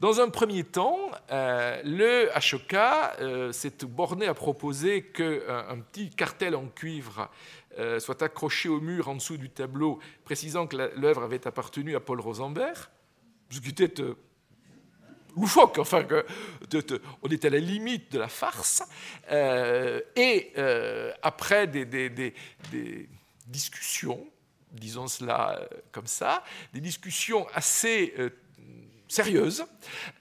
Dans 0.00 0.18
un 0.18 0.30
premier 0.30 0.64
temps, 0.64 0.98
euh, 1.30 1.82
le 1.84 2.30
HOK 2.34 2.72
euh, 2.74 3.52
s'est 3.52 3.84
borné 3.84 4.26
à 4.26 4.32
proposer 4.32 5.02
qu'un 5.02 5.24
euh, 5.24 5.76
petit 5.92 6.08
cartel 6.08 6.56
en 6.56 6.66
cuivre 6.66 7.30
soit 7.98 8.20
accroché 8.20 8.68
au 8.68 8.80
mur 8.80 9.08
en 9.08 9.14
dessous 9.14 9.36
du 9.36 9.48
tableau, 9.48 10.00
précisant 10.24 10.66
que 10.66 10.76
l'œuvre 10.76 11.22
avait 11.22 11.46
appartenu 11.46 11.94
à 11.94 12.00
Paul 12.00 12.20
Rosenberg, 12.20 12.76
ce 13.48 13.60
qui 13.60 13.68
était 13.70 13.94
loufoque, 15.34 15.78
enfin, 15.78 16.04
on 17.22 17.28
était 17.28 17.46
à 17.46 17.50
la 17.50 17.58
limite 17.58 18.12
de 18.12 18.18
la 18.18 18.28
farce. 18.28 18.82
et 19.30 20.52
après 21.22 21.68
des, 21.68 22.34
discussions, 23.46 24.26
disons 24.72 25.06
cela 25.06 25.66
comme 25.92 26.08
ça, 26.08 26.42
des 26.74 26.80
discussions 26.80 27.46
assez 27.54 28.12
sérieuse. 29.10 29.64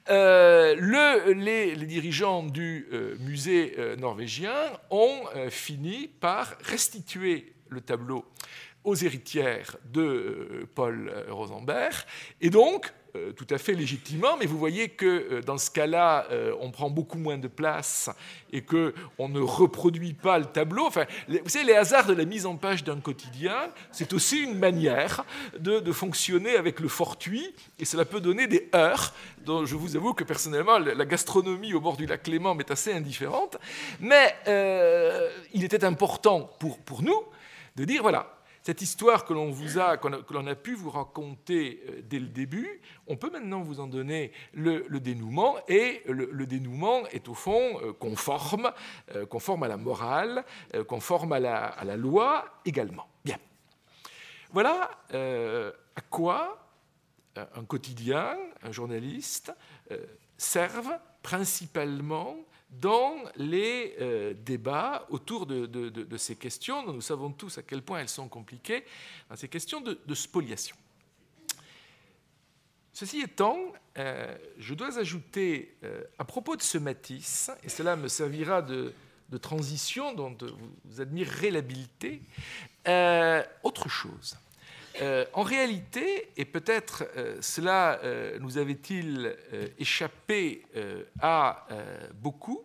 Euh, 0.09 0.75
le, 0.75 1.33
les, 1.33 1.75
dirigeants 1.85 2.43
du 2.43 2.87
euh, 2.91 3.15
musée 3.19 3.75
euh, 3.77 3.95
norvégien 3.95 4.55
ont 4.89 5.21
fini 5.49 6.07
par 6.07 6.57
restituer 6.63 7.53
le 7.69 7.81
tableau 7.81 8.25
aux 8.83 8.95
héritières 8.95 9.77
de 9.85 10.67
Paul 10.73 11.25
Rosenberg. 11.29 11.93
Et 12.41 12.49
donc, 12.49 12.91
euh, 13.15 13.31
tout 13.31 13.47
à 13.49 13.57
fait 13.57 13.73
légitimement, 13.73 14.37
mais 14.39 14.45
vous 14.45 14.57
voyez 14.57 14.89
que 14.89 15.05
euh, 15.05 15.41
dans 15.41 15.57
ce 15.57 15.71
cas-là, 15.71 16.27
euh, 16.31 16.53
on 16.59 16.69
prend 16.69 16.91
beaucoup 16.91 17.17
moins 17.17 17.39
de 17.39 17.47
place 17.47 18.09
et 18.53 18.61
qu'on 18.61 19.29
ne 19.29 19.39
reproduit 19.39 20.13
pas 20.13 20.37
le 20.37 20.45
tableau. 20.45 20.85
Enfin, 20.85 21.05
vous 21.27 21.49
savez, 21.49 21.65
les 21.65 21.73
hasards 21.73 22.05
de 22.05 22.13
la 22.13 22.25
mise 22.25 22.45
en 22.45 22.55
page 22.55 22.83
d'un 22.83 22.99
quotidien, 22.99 23.71
c'est 23.91 24.13
aussi 24.13 24.43
une 24.43 24.59
manière 24.59 25.25
de, 25.59 25.91
fonctionner 25.91 26.55
avec 26.55 26.79
le 26.79 26.87
fortuit, 26.87 27.55
et 27.79 27.85
cela 27.85 28.05
peut 28.05 28.21
donner 28.21 28.45
des 28.45 28.69
heures, 28.75 29.15
dont 29.43 29.65
je 29.65 29.75
vous 29.75 29.95
avoue 29.95 30.13
que 30.13 30.23
personnellement, 30.23 30.77
la 30.77 31.05
gastronomie 31.05 31.73
au 31.73 31.81
bord 31.81 31.97
du 31.97 32.05
lac 32.05 32.27
Léman 32.27 32.53
m'est 32.53 32.69
assez 32.69 32.93
indifférente, 32.93 33.57
mais 33.99 34.35
il 35.53 35.63
était 35.63 35.83
important 35.83 36.51
pour, 36.59 36.77
pour 36.79 37.01
nous 37.01 37.23
de 37.75 37.85
dire, 37.85 38.03
voilà, 38.03 38.38
cette 38.63 38.81
histoire 38.81 39.25
que 39.25 39.33
l'on 39.33 39.49
vous 39.49 39.79
a, 39.79 39.97
que 39.97 40.33
l'on 40.33 40.47
a 40.47 40.55
pu 40.55 40.75
vous 40.75 40.89
raconter 40.89 41.83
euh, 41.89 42.01
dès 42.03 42.19
le 42.19 42.27
début, 42.27 42.81
on 43.07 43.15
peut 43.15 43.29
maintenant 43.29 43.61
vous 43.61 43.79
en 43.79 43.87
donner 43.87 44.31
le, 44.53 44.81
dénouement, 44.99 45.57
et 45.67 46.03
le, 46.07 46.45
dénouement 46.45 47.07
est 47.07 47.27
au 47.29 47.33
fond 47.33 47.79
euh, 47.81 47.93
conforme, 47.93 48.71
euh, 49.15 49.25
conforme 49.25 49.63
à 49.63 49.67
la 49.67 49.77
morale, 49.77 50.45
conforme 50.87 51.33
à 51.33 51.39
la, 51.39 51.97
loi 51.97 52.45
également. 52.65 53.07
Bien. 53.25 53.37
Voilà 54.51 54.89
à 55.11 56.01
quoi 56.09 56.69
un 57.35 57.63
quotidien, 57.65 58.37
un 58.63 58.71
journaliste, 58.71 59.53
servent 60.37 60.97
principalement 61.21 62.37
dans 62.69 63.15
les 63.35 63.95
euh, 63.99 64.33
débats 64.33 65.05
autour 65.09 65.45
de, 65.45 66.17
ces 66.17 66.35
questions, 66.35 66.83
dont 66.85 66.93
nous 66.93 67.01
savons 67.01 67.31
tous 67.31 67.57
à 67.57 67.63
quel 67.63 67.81
point 67.81 67.99
elles 67.99 68.09
sont 68.09 68.27
compliquées, 68.27 68.85
dans 69.29 69.35
ces 69.35 69.47
questions 69.47 69.81
de, 69.81 70.13
spoliation. 70.13 70.75
Ceci 72.93 73.21
étant, 73.21 73.57
euh, 73.97 74.37
je 74.57 74.73
dois 74.73 74.99
ajouter 74.99 75.77
euh, 75.83 76.03
à 76.17 76.25
propos 76.25 76.55
de 76.55 76.61
ce 76.61 76.77
Matisse, 76.77 77.49
et 77.63 77.69
cela 77.69 77.95
me 77.95 78.07
servira 78.07 78.61
de, 78.61 78.93
transition 79.41 80.13
dont 80.13 80.35
vous 80.85 81.01
admirerez 81.01 81.51
l'habileté, 81.51 82.21
autre 83.63 83.87
chose. 83.87 84.35
Euh, 85.01 85.25
en 85.33 85.43
réalité, 85.43 86.29
et 86.35 86.45
peut-être 86.45 87.05
euh, 87.15 87.37
cela 87.41 87.99
euh, 88.03 88.37
nous 88.39 88.57
avait-il 88.57 89.35
échappé 89.77 90.65
à 91.21 91.67
beaucoup, 92.21 92.63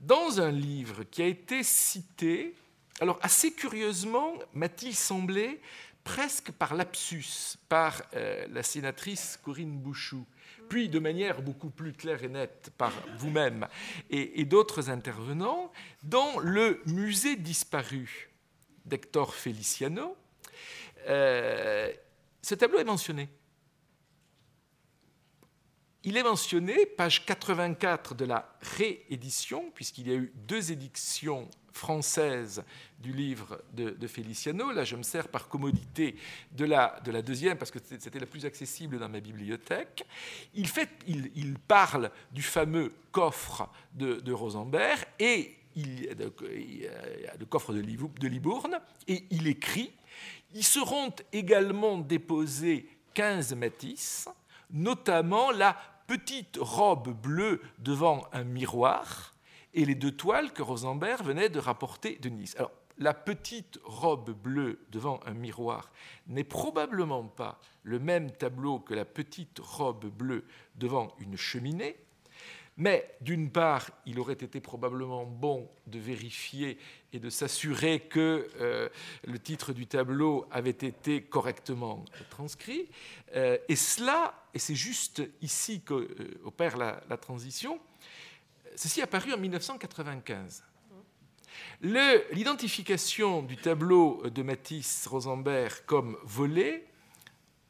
dans 0.00 0.40
un 0.40 0.52
livre 0.52 1.02
qui 1.02 1.20
a 1.20 1.26
été 1.26 1.64
cité, 1.64 2.54
alors 3.00 3.18
assez 3.22 3.52
curieusement, 3.52 4.34
m'a-t-il 4.54 4.94
semblé, 4.94 5.60
presque 6.04 6.52
par 6.52 6.74
lapsus, 6.74 7.56
par 7.68 8.02
la 8.12 8.62
sénatrice 8.62 9.38
Corinne 9.42 9.76
Bouchou, 9.78 10.24
puis 10.68 10.88
de 10.88 11.00
manière 11.00 11.42
beaucoup 11.42 11.70
plus 11.70 11.92
claire 11.92 12.22
et 12.22 12.28
nette 12.28 12.70
par 12.78 12.92
vous-même 13.18 13.66
et, 14.10 14.40
et 14.40 14.44
d'autres 14.44 14.90
intervenants, 14.90 15.72
dans 16.04 16.38
le 16.38 16.80
musée 16.86 17.34
disparu 17.34 18.30
d'Hector 18.84 19.34
Feliciano, 19.34 20.16
euh, 21.06 21.92
ce 22.42 22.54
tableau 22.54 22.78
est 22.78 22.84
mentionné. 22.84 23.28
Il 26.04 26.16
est 26.16 26.22
mentionné, 26.22 26.86
page 26.86 27.26
84 27.26 28.14
de 28.14 28.24
la 28.24 28.56
réédition, 28.60 29.72
puisqu'il 29.74 30.06
y 30.06 30.12
a 30.12 30.14
eu 30.14 30.32
deux 30.36 30.70
éditions 30.70 31.50
françaises 31.72 32.62
du 33.00 33.12
livre 33.12 33.60
de, 33.72 34.06
Feliciano. 34.06 34.70
Là, 34.70 34.84
je 34.84 34.94
me 34.94 35.02
sers 35.02 35.26
par 35.26 35.48
commodité 35.48 36.14
de 36.52 36.64
la, 36.64 37.00
de 37.04 37.10
la 37.10 37.22
deuxième, 37.22 37.58
parce 37.58 37.72
que 37.72 37.80
c'était 37.82 38.20
la 38.20 38.26
plus 38.26 38.46
accessible 38.46 39.00
dans 39.00 39.08
ma 39.08 39.18
bibliothèque. 39.18 40.06
Il, 40.54 40.68
fait, 40.68 40.90
il, 41.08 41.58
parle 41.58 42.12
du 42.30 42.42
fameux 42.42 42.92
coffre 43.10 43.68
de, 43.94 44.20
de 44.20 44.32
Rosenberg 44.32 45.04
et 45.18 45.56
il, 45.74 46.08
le 46.18 47.44
coffre 47.46 47.74
de 47.74 47.80
Libourne, 48.28 48.78
et 49.08 49.24
il 49.30 49.48
écrit 49.48 49.92
Ils 50.54 50.64
seront 50.64 51.12
également 51.32 51.98
déposés 51.98 52.88
15 53.14 53.54
Matisse, 53.54 54.28
notamment 54.70 55.50
la 55.50 55.76
petite 56.06 56.58
robe 56.60 57.10
bleue 57.10 57.60
devant 57.78 58.26
un 58.32 58.44
miroir 58.44 59.34
et 59.74 59.84
les 59.84 59.94
deux 59.94 60.12
toiles 60.12 60.52
que 60.52 60.62
Rosenberg 60.62 61.22
venait 61.22 61.48
de 61.48 61.58
rapporter 61.58 62.16
de 62.16 62.28
Nice. 62.28 62.54
Alors, 62.56 62.72
la 62.98 63.12
petite 63.12 63.78
robe 63.84 64.30
bleue 64.30 64.80
devant 64.90 65.20
un 65.26 65.34
miroir 65.34 65.92
n'est 66.28 66.44
probablement 66.44 67.24
pas 67.24 67.60
le 67.82 67.98
même 67.98 68.30
tableau 68.30 68.78
que 68.78 68.94
la 68.94 69.04
petite 69.04 69.58
robe 69.58 70.06
bleue 70.06 70.44
devant 70.76 71.14
une 71.18 71.36
cheminée, 71.36 71.96
mais 72.76 73.16
d'une 73.22 73.50
part, 73.50 73.90
il 74.04 74.20
aurait 74.20 74.34
été 74.34 74.60
probablement 74.60 75.24
bon 75.24 75.70
de 75.86 75.98
vérifier 75.98 76.78
et 77.12 77.18
de 77.18 77.30
s'assurer 77.30 78.00
que 78.00 78.48
euh, 78.60 78.88
le 79.26 79.38
titre 79.38 79.72
du 79.72 79.86
tableau 79.86 80.46
avait 80.50 80.70
été 80.70 81.22
correctement 81.22 82.04
transcrit. 82.28 82.88
Euh, 83.34 83.56
et 83.68 83.76
cela, 83.76 84.46
et 84.52 84.58
c'est 84.58 84.74
juste 84.74 85.22
ici 85.40 85.80
qu'opère 85.80 86.78
euh, 86.78 86.92
la, 87.08 87.16
transition, 87.16 87.80
ceci 88.74 89.00
est 89.00 89.04
apparu 89.04 89.32
en 89.32 89.38
1995. 89.38 90.62
L'identification 91.80 93.42
du 93.42 93.56
tableau 93.56 94.22
de 94.28 94.42
Matisse 94.42 95.06
Rosenberg 95.06 95.72
comme 95.86 96.18
volé 96.24 96.84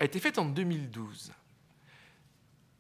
a 0.01 0.05
été 0.05 0.19
faite 0.19 0.39
en 0.39 0.47
2012 0.47 1.33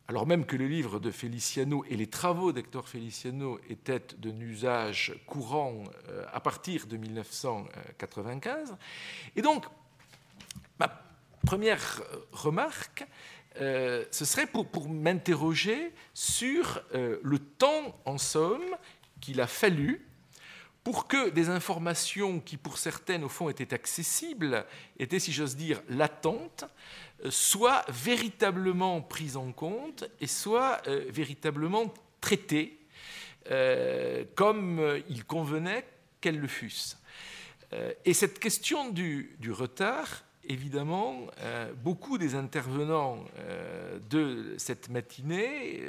alors 0.09 0.27
même 0.27 0.47
que 0.47 0.57
le 0.57 0.69
livre 0.69 1.01
de 1.01 1.11
Feliciano 1.11 1.85
et 1.89 1.97
les 1.97 2.07
travaux 2.07 2.53
d'Hector 2.53 2.89
Feliciano 2.89 3.59
étaient 3.69 4.03
d'un 4.19 4.39
usage 4.41 5.15
courant 5.27 5.83
euh, 6.09 6.25
à 6.33 6.41
partir 6.41 6.87
de 6.87 6.97
1995. 6.97 8.77
Et 9.35 9.43
donc, 9.43 9.65
ma 10.79 11.03
première 11.45 12.03
remarque, 12.31 13.05
euh, 13.61 14.05
ce 14.13 14.25
serait 14.25 14.47
pour, 14.47 14.89
m'interroger 14.89 15.93
sur 16.15 16.83
euh, 16.95 17.19
le 17.23 17.39
temps, 17.39 17.99
en 18.05 18.19
somme, 18.19 18.77
qu'il 19.21 19.41
a 19.41 19.47
fallu 19.47 20.07
pour 20.85 21.09
que 21.09 21.31
des 21.31 21.49
informations 21.49 22.39
qui, 22.39 22.57
pour 22.57 22.79
certaines, 22.79 23.25
au 23.25 23.29
fond, 23.29 23.49
étaient 23.49 23.75
accessibles, 23.75 24.65
étaient, 25.01 25.19
si 25.19 25.33
j'ose 25.33 25.57
dire, 25.57 25.83
latentes, 25.89 26.65
soit 27.31 27.85
véritablement 27.89 29.01
prise 29.01 29.37
en 29.37 29.53
compte 29.53 30.05
et 30.21 30.27
soit 30.27 30.81
euh, 30.87 31.05
véritablement 31.09 31.93
traitée 32.21 32.79
euh, 33.51 34.25
comme 34.35 35.01
il 35.09 35.25
convenait 35.25 35.87
qu'elles 36.21 36.41
le 36.41 36.49
fussent. 36.49 36.99
Euh, 37.73 37.93
et 38.05 38.15
cette 38.15 38.39
question 38.39 38.91
du, 38.91 39.37
retard, 39.51 40.25
évidemment, 40.45 41.27
beaucoup 41.83 42.19
des 42.19 42.35
intervenants 42.35 43.25
de 44.11 44.55
cette 44.59 44.89
matinée 44.89 45.83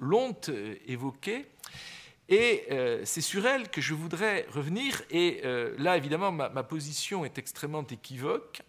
l'ont 0.00 0.36
évoqué. 0.86 1.46
Et 2.28 2.66
c'est 3.04 3.20
sur 3.20 3.46
elle 3.46 3.68
que 3.68 3.80
je 3.80 3.94
voudrais 3.94 4.46
revenir. 4.50 5.02
Et 5.10 5.42
là, 5.78 5.96
évidemment, 5.96 6.32
ma, 6.32 6.62
position 6.62 7.24
est 7.24 7.36
extrêmement 7.36 7.86
équivoque, 7.86 8.62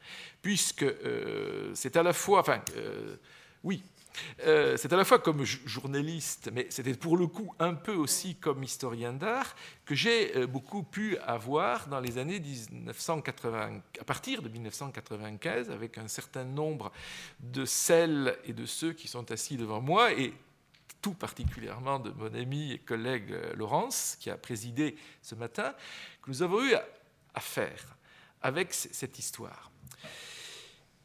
puisque 0.43 0.83
euh, 0.83 1.71
c'est 1.73 1.97
à 1.97 2.03
la 2.03 2.13
fois, 2.13 2.41
enfin, 2.41 2.61
euh, 2.75 3.15
oui, 3.63 3.81
euh, 4.45 4.77
c'est 4.77 4.93
à 4.93 4.97
la 4.97 5.05
fois 5.05 5.17
comme 5.17 5.43
journaliste, 5.43 6.51
mais 6.53 6.67
c'était 6.69 6.93
pour 6.93 7.17
le 7.17 7.25
coup 7.25 7.51
un 7.57 7.73
peu 7.73 7.93
aussi 7.93 8.35
comme 8.35 8.61
historien 8.61 9.13
d'art 9.13 9.55
que 9.85 9.95
j'ai 9.95 10.45
beaucoup 10.45 10.83
pu 10.83 11.17
avoir 11.19 11.87
dans 11.87 11.99
les 11.99 12.19
années 12.19 12.39
1980, 12.39 13.81
à 13.99 14.03
partir 14.03 14.43
de 14.43 14.49
1995, 14.49 15.71
avec 15.71 15.97
un 15.97 16.07
certain 16.07 16.43
nombre 16.43 16.91
de 17.39 17.65
celles 17.65 18.37
et 18.45 18.53
de 18.53 18.65
ceux 18.65 18.93
qui 18.93 19.07
sont 19.07 19.31
assis 19.31 19.57
devant 19.57 19.81
moi, 19.81 20.11
et 20.11 20.33
tout 21.03 21.13
particulièrement 21.13 21.99
de 21.99 22.09
mon 22.11 22.33
ami 22.33 22.71
et 22.71 22.79
collègue 22.79 23.35
Laurence, 23.55 24.17
qui 24.19 24.31
a 24.31 24.37
présidé 24.37 24.95
ce 25.21 25.35
matin, 25.35 25.75
que 26.23 26.31
nous 26.31 26.41
avons 26.41 26.63
eu 26.63 26.73
à 26.73 27.39
faire 27.39 27.97
avec 28.41 28.73
cette 28.73 29.19
histoire. 29.19 29.69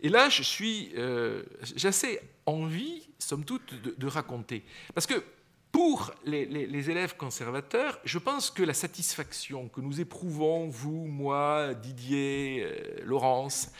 Et 0.00 0.08
là, 0.08 0.28
je 0.28 0.42
suis, 0.42 0.92
euh, 0.96 1.42
j'ai 1.74 1.88
assez 1.88 2.20
envie, 2.46 3.08
somme 3.18 3.44
toute, 3.44 3.74
de, 3.74 4.06
raconter. 4.06 4.64
Parce 4.94 5.06
que 5.06 5.24
pour 5.72 6.12
les, 6.24 6.90
élèves 6.90 7.16
conservateurs, 7.16 7.98
je 8.04 8.18
pense 8.18 8.50
que 8.50 8.62
la 8.62 8.74
satisfaction 8.74 9.68
que 9.68 9.80
nous 9.80 10.00
éprouvons, 10.00 10.68
vous, 10.68 11.06
moi, 11.06 11.74
Didier, 11.74 12.62
euh, 12.62 13.04
Laurence, 13.04 13.72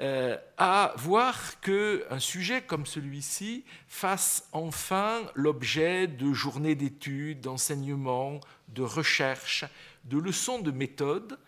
euh, 0.00 0.36
à 0.56 0.94
voir 0.96 1.60
qu'un 1.60 2.18
sujet 2.18 2.62
comme 2.62 2.86
celui-ci 2.86 3.64
fasse 3.88 4.48
enfin 4.52 5.22
l'objet 5.34 6.06
de 6.06 6.32
journées 6.32 6.74
d'études, 6.74 7.40
d'enseignements, 7.40 8.40
de 8.68 8.82
recherches, 8.82 9.64
de 10.04 10.18
leçons 10.18 10.60
de 10.60 10.70
méthode. 10.70 11.38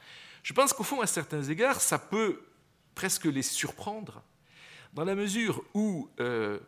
Je 0.42 0.52
pense 0.52 0.72
qu'au 0.72 0.85
fond, 0.85 1.00
à 1.00 1.07
certains 1.07 1.42
égards, 1.42 1.80
ça 1.80 1.98
peut 1.98 2.42
presque 2.94 3.24
les 3.24 3.42
surprendre, 3.42 4.22
dans 4.92 5.04
la 5.04 5.14
mesure 5.14 5.62
où, 5.74 6.09
euh, 6.20 6.59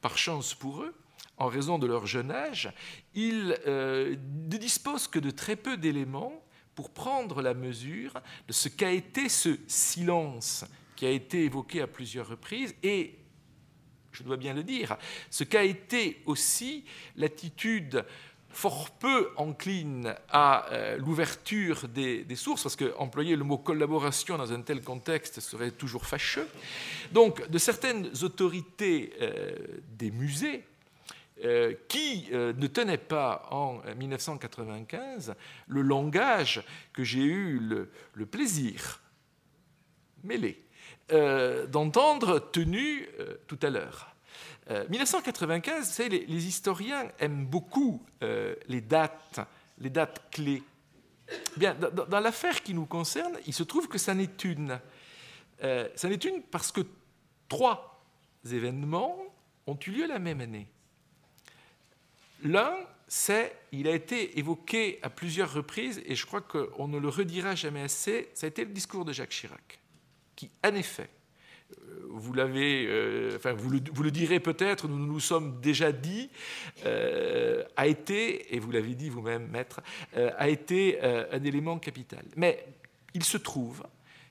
par 0.00 0.18
chance 0.18 0.54
pour 0.54 0.82
eux, 0.82 0.94
en 1.36 1.46
raison 1.46 1.78
de 1.78 1.86
leur 1.86 2.06
jeune 2.06 2.30
âge, 2.30 2.72
ils 3.14 3.56
euh, 3.66 4.16
ne 4.50 4.56
disposent 4.56 5.06
que 5.06 5.18
de 5.18 5.30
très 5.30 5.56
peu 5.56 5.76
d'éléments 5.76 6.42
pour 6.74 6.90
prendre 6.90 7.42
la 7.42 7.54
mesure 7.54 8.14
de 8.46 8.52
ce 8.52 8.68
qu'a 8.68 8.90
été 8.90 9.28
ce 9.28 9.58
silence 9.66 10.64
qui 10.98 11.06
a 11.06 11.10
été 11.10 11.44
évoqué 11.44 11.80
à 11.80 11.86
plusieurs 11.86 12.26
reprises 12.26 12.74
et, 12.82 13.14
je 14.10 14.24
dois 14.24 14.36
bien 14.36 14.52
le 14.52 14.64
dire, 14.64 14.96
ce 15.30 15.44
qu'a 15.44 15.62
été 15.62 16.20
aussi 16.26 16.84
l'attitude 17.14 18.04
fort 18.48 18.90
peu 18.90 19.30
encline 19.36 20.12
à 20.28 20.66
euh, 20.72 20.96
l'ouverture 20.96 21.86
des, 21.86 22.26
sources, 22.34 22.64
parce 22.64 22.74
qu'employer 22.74 23.36
le 23.36 23.44
mot 23.44 23.58
collaboration 23.58 24.36
dans 24.36 24.52
un 24.52 24.60
tel 24.62 24.82
contexte 24.82 25.38
serait 25.38 25.70
toujours 25.70 26.04
fâcheux. 26.04 26.48
Donc, 27.12 27.48
de 27.48 27.58
certaines 27.58 28.10
autorités 28.24 29.12
euh, 29.22 29.54
des 29.96 30.10
musées, 30.10 30.64
euh, 31.44 31.74
qui 31.86 32.26
ne 32.32 32.66
tenaient 32.66 32.98
pas 32.98 33.46
en 33.52 33.80
1995 33.96 35.36
le 35.68 35.82
langage 35.82 36.64
que 36.92 37.04
j'ai 37.04 37.22
eu 37.22 37.60
le, 37.60 38.26
plaisir 38.26 39.00
mêlé 40.24 40.67
d'entendre 41.10 42.38
tenu 42.38 43.08
tout 43.46 43.58
à 43.62 43.70
l'heure. 43.70 44.14
1995, 44.68 46.00
euh, 46.00 46.08
les, 46.08 46.26
les, 46.26 46.46
historiens 46.46 47.10
aiment 47.18 47.46
beaucoup 47.46 48.02
euh, 48.22 48.54
les 48.68 48.82
dates, 48.82 49.40
les 49.78 49.90
dates 49.90 50.30
clés. 50.30 50.62
Bien, 51.56 51.74
dans, 51.74 52.20
l'affaire 52.20 52.62
qui 52.62 52.74
nous 52.74 52.86
concerne, 52.86 53.36
il 53.46 53.52
se 53.52 53.62
trouve 53.62 53.88
que 53.88 53.98
ça 53.98 54.14
n'est 54.14 54.28
une. 54.44 54.80
Euh, 55.62 55.88
ça 55.94 56.08
n'est 56.08 56.16
une 56.16 56.42
parce 56.42 56.72
que 56.72 56.82
trois 57.48 58.02
événements 58.50 59.18
ont 59.66 59.78
eu 59.86 59.90
lieu 59.90 60.06
la 60.06 60.18
même 60.18 60.40
année. 60.40 60.66
L'un, 62.42 62.76
c'est, 63.08 63.56
il 63.72 63.88
a 63.88 63.92
été 63.92 64.38
évoqué 64.38 65.00
à 65.02 65.10
plusieurs 65.10 65.52
reprises, 65.52 66.00
et 66.06 66.14
je 66.14 66.24
crois 66.24 66.40
qu'on 66.40 66.88
ne 66.88 66.98
le 66.98 67.08
redira 67.08 67.54
jamais 67.54 67.82
assez, 67.82 68.30
ça 68.34 68.46
a 68.46 68.48
été 68.48 68.64
le 68.64 68.70
discours 68.70 69.04
de 69.04 69.12
Jacques 69.12 69.30
Chirac, 69.30 69.80
qui, 70.38 70.52
en 70.64 70.72
effet, 70.76 71.10
euh, 72.36 73.36
enfin 73.36 73.52
vous 73.54 73.70
le, 73.70 74.10
direz 74.12 74.38
peut-être, 74.38 74.86
nous 74.86 75.04
nous 75.04 75.18
sommes 75.18 75.60
déjà 75.60 75.90
dit, 75.90 76.30
euh, 76.86 77.64
a 77.76 77.88
été, 77.88 78.54
et 78.54 78.60
vous 78.60 78.70
l'avez 78.70 78.94
dit 78.94 79.08
vous-même, 79.08 79.48
maître, 79.48 79.80
euh, 80.16 80.30
a 80.38 80.48
été 80.48 81.00
un 81.02 81.42
élément 81.42 81.80
capital. 81.80 82.24
Mais 82.36 82.64
il 83.14 83.24
se 83.24 83.36
trouve 83.36 83.82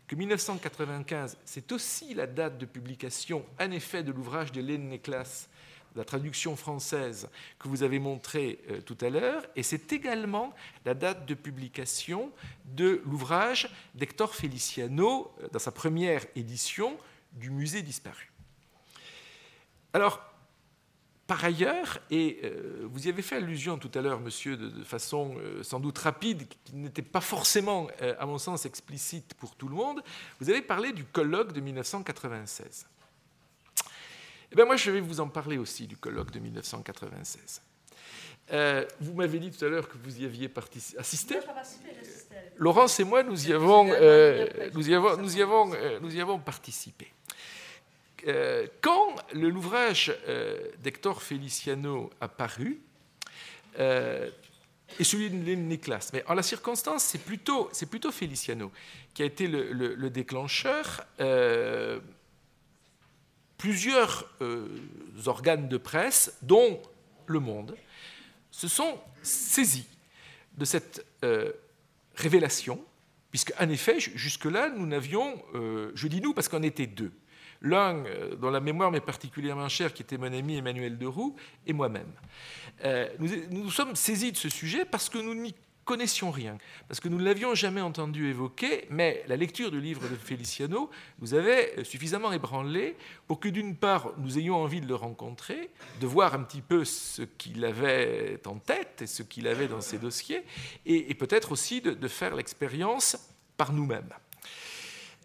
que 0.08 0.16
1995, 0.16 1.38
c'est 1.44 1.74
aussi 1.74 2.14
la 2.14 2.26
date 2.26 2.58
de 2.58 2.66
publication, 2.66 3.46
en 3.60 3.72
effet, 3.72 4.02
de 4.02 4.14
l'ouvrage 4.14 4.54
de 4.54 4.62
Néclas, 4.62 5.50
la 5.98 6.06
traduction 6.06 6.56
française 6.56 7.30
que 7.60 7.68
vous 7.68 7.84
avez 7.84 8.00
montré 8.00 8.60
tout 8.86 8.98
à 9.02 9.10
l'heure, 9.10 9.44
et 9.56 9.64
c'est 9.64 9.92
également 9.92 10.54
la 10.86 10.94
date 10.94 11.26
de 11.26 11.34
publication 11.34 12.32
de 12.66 13.02
l'ouvrage 13.06 13.70
d'Hector 13.96 14.36
Feliciano, 14.36 15.32
dans 15.52 15.60
sa 15.60 15.72
première 15.72 16.26
édition, 16.36 16.98
du 17.34 17.50
musée 17.50 17.82
disparu. 17.82 18.32
Alors, 19.94 20.22
par 21.28 21.44
ailleurs, 21.44 22.00
et 22.10 22.40
euh, 22.44 22.88
vous 22.90 23.08
y 23.08 23.10
avez 23.10 23.22
fait 23.22 23.36
allusion 23.36 23.78
tout 23.78 23.92
à 23.96 24.02
l'heure, 24.02 24.22
monsieur, 24.22 24.56
de, 24.56 24.84
façon 24.84 25.36
euh, 25.38 25.62
sans 25.62 25.82
doute 25.82 25.98
rapide, 25.98 26.48
qui 26.64 26.76
n'était 26.76 27.02
pas 27.02 27.20
forcément, 27.20 27.88
euh, 28.02 28.16
à 28.18 28.26
mon 28.26 28.38
sens, 28.38 28.66
explicite 28.66 29.34
pour 29.34 29.56
tout 29.56 29.68
le 29.68 29.76
monde, 29.76 30.02
vous 30.40 30.50
avez 30.50 30.62
parlé 30.62 30.94
du 30.94 31.04
colloque 31.04 31.52
de 31.52 31.60
1996. 31.60 32.88
Eh 34.52 34.56
bien, 34.56 34.66
moi, 34.66 34.76
je 34.76 34.92
vais 34.92 35.02
vous 35.02 35.20
en 35.20 35.28
parler 35.28 35.58
aussi 35.58 35.88
du 35.88 35.98
colloque 35.98 36.32
de 36.32 36.40
1996. 36.40 37.62
vous 39.02 39.14
m'avez 39.14 39.40
dit 39.40 39.52
tout 39.52 39.64
à 39.66 39.68
l'heure 39.68 39.90
que 39.90 39.98
vous 39.98 40.22
y 40.22 40.26
aviez 40.26 40.52
assisté. 40.98 41.36
Moi, 41.46 41.56
Laurence 42.58 43.00
et 43.00 43.04
moi, 43.04 43.24
nous 43.24 43.48
y 43.48 43.54
avons, 43.54 43.86
nous 44.74 44.90
y 44.90 44.94
avons, 44.94 45.18
nous 45.18 45.38
y 45.38 45.42
avons, 45.42 45.72
nous 46.02 46.16
y 46.16 46.22
avons 46.22 46.40
participé. 46.40 47.12
quand 48.82 49.16
l'ouvrage 49.34 50.16
d'Hector 50.82 51.22
Feliciano 51.22 52.10
a 52.22 52.28
paru, 52.28 52.82
et 55.00 55.04
celui 55.04 55.30
de 55.30 55.36
Niklas. 55.36 56.10
Mais 56.14 56.24
en 56.28 56.34
la 56.34 56.44
circonstance, 56.44 57.04
c'est 57.04 57.22
plutôt, 57.22 57.70
plutôt 57.90 58.12
Feliciano 58.12 58.72
qui 59.14 59.24
a 59.24 59.26
été 59.26 59.48
le, 59.48 60.10
déclencheur. 60.10 61.06
Euh, 61.20 62.00
plusieurs 63.58 64.30
euh, 64.42 64.68
organes 65.26 65.68
de 65.68 65.78
presse, 65.78 66.38
dont 66.42 66.82
Le 67.26 67.40
Monde, 67.40 67.76
se 68.52 68.68
sont 68.68 69.00
saisis 69.22 69.88
de 70.58 70.66
cette 70.66 71.06
euh, 71.24 71.52
révélation, 72.16 72.84
puisque 73.32 73.54
en 73.60 73.70
effet, 73.70 74.00
jusque-là, 74.00 74.70
nous 74.70 74.86
n'avions, 74.86 75.44
je 75.54 76.08
dis 76.08 76.22
nous 76.22 76.34
parce 76.34 76.48
qu'on 76.48 76.64
était 76.64 76.88
deux, 76.88 77.12
l'un 77.62 78.04
dont 78.40 78.50
la 78.50 78.60
mémoire 78.60 78.90
m'est 78.90 79.02
particulièrement 79.02 79.70
chère, 79.70 79.94
qui 79.94 80.02
était 80.02 80.18
mon 80.18 80.34
ami 80.34 80.58
Emmanuel 80.58 80.98
Deroux, 80.98 81.36
et 81.68 81.74
moi-même. 81.74 82.12
Euh, 82.84 83.10
nous, 83.20 83.30
nous 83.50 83.72
sommes 83.72 83.96
saisis 83.96 84.32
de 84.32 84.38
ce 84.38 84.50
sujet 84.50 84.86
parce 84.86 85.10
que 85.10 85.18
nous 85.18 85.34
n'y 85.34 85.56
connaissions 85.88 86.32
rien, 86.32 86.58
parce 86.90 87.00
que 87.00 87.08
nous 87.08 87.18
ne 87.18 87.24
l'avions 87.24 87.56
jamais 87.56 87.80
entendu 87.80 88.30
évoquer, 88.30 88.86
mais 88.90 89.24
la 89.28 89.38
lecture 89.38 89.72
du 89.72 89.80
livre 89.80 90.08
de 90.10 90.16
Feliciano 90.16 90.92
nous 91.20 91.34
avait 91.34 91.82
suffisamment 91.86 92.34
ébranlé 92.34 92.98
pour 93.26 93.40
que 93.40 93.48
d'une 93.48 93.76
part 93.76 94.12
nous 94.18 94.38
ayons 94.38 94.58
envie 94.58 94.82
de 94.82 94.88
le 94.88 94.96
rencontrer, 94.96 95.70
de 96.02 96.06
voir 96.06 96.36
un 96.36 96.44
petit 96.44 96.62
peu 96.62 96.84
ce 96.84 97.22
qu'il 97.22 97.64
avait 97.64 98.40
en 98.46 98.60
tête 98.60 99.02
et 99.02 99.08
ce 99.08 99.24
qu'il 99.24 99.48
avait 99.48 99.70
dans 99.70 99.80
ses 99.80 99.98
dossiers, 99.98 100.44
et, 100.86 101.16
peut-être 101.16 101.54
aussi 101.54 101.80
de, 101.82 102.08
faire 102.08 102.36
l'expérience 102.36 103.18
par 103.56 103.72
nous-mêmes. 103.72 104.14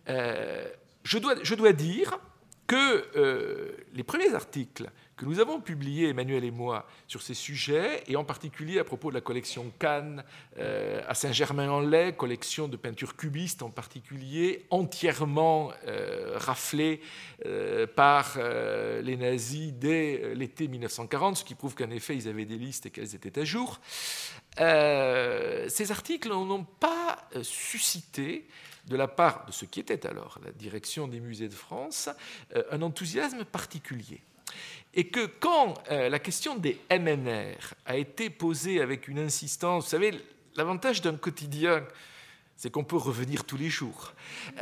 Euh, 0.09 0.69
je, 1.03 1.19
dois, 1.19 1.35
je, 1.43 1.55
dois, 1.57 1.73
dire 1.73 2.19
que 2.69 3.05
euh, 3.17 3.77
les 3.95 4.05
premiers 4.05 4.33
articles 4.33 4.89
que 5.23 5.29
nous 5.29 5.39
avons 5.39 5.61
publié, 5.61 6.09
Emmanuel 6.09 6.43
et 6.43 6.51
moi, 6.51 6.85
sur 7.07 7.23
ces 7.23 7.35
sujets, 7.35 8.03
et 8.09 8.17
en 8.17 8.25
particulier 8.25 8.81
à 8.81 8.85
propos 8.85 9.11
de 9.11 9.15
la 9.15 9.21
collection 9.21 9.73
Cannes 9.79 10.25
euh, 10.59 11.01
à 11.07 11.15
Saint-Germain-en-Laye, 11.15 12.17
collection 12.17 12.67
de 12.67 12.77
peinture 12.77 13.15
cubiste 13.15 13.63
en 13.63 13.71
particulier, 13.71 14.67
entièrement 14.71 15.71
euh, 15.87 16.39
euh, 17.45 17.87
par 17.87 18.39
les 19.03 19.17
nazis 19.17 19.73
dès 19.73 20.35
l'été 20.35 20.67
1940, 20.67 21.37
ce 21.37 21.45
qui 21.45 21.55
prouve 21.55 21.77
qu'en 21.77 21.91
effet 21.91 22.17
ils 22.17 22.29
avaient 22.29 22.45
des 22.45 22.59
listes 22.59 22.87
et 22.87 22.91
qu'elles 22.91 23.15
étaient 23.15 23.41
à 23.41 23.45
jour. 23.45 23.81
ces 24.57 25.91
articles 25.91 26.31
n'ont 26.31 26.65
pas 26.65 27.29
suscité 27.43 28.49
de 28.89 28.97
la 28.97 29.07
part 29.07 29.47
de 29.47 29.53
ce 29.53 29.67
qui 29.67 29.79
était 29.79 30.05
alors 30.05 30.41
la 30.45 30.51
direction 30.51 31.07
des 31.07 31.21
musées 31.21 31.49
de 31.49 31.55
France, 31.55 32.09
un 32.71 32.83
enthousiasme 32.83 33.45
particulier 33.45 34.21
et 34.95 35.05
que 35.05 35.27
quand 35.27 35.75
euh, 35.91 36.09
la 36.09 36.19
question 36.19 36.57
des 36.57 36.79
MNR 36.91 37.75
a 37.87 37.97
été 37.97 38.29
posée 38.31 38.81
avec 38.81 39.09
une 39.09 39.19
insistance, 39.19 39.85
vous 39.85 39.91
savez, 39.91 40.13
l'avantage 40.55 41.01
d'un 41.01 41.17
quotidien, 41.17 41.85
c'est 42.57 42.71
qu'on 42.71 42.85
peut 42.85 42.97
revenir 42.97 43.45
tous 43.45 43.57
les 43.57 43.71
jours, 43.71 44.13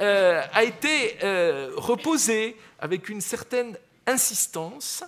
euh, 0.01 0.43
a 0.53 0.63
été 0.63 1.17
euh, 1.25 1.73
reposée 1.77 2.57
avec 2.79 3.09
une 3.09 3.21
certaine 3.21 3.77
insistance. 4.07 5.05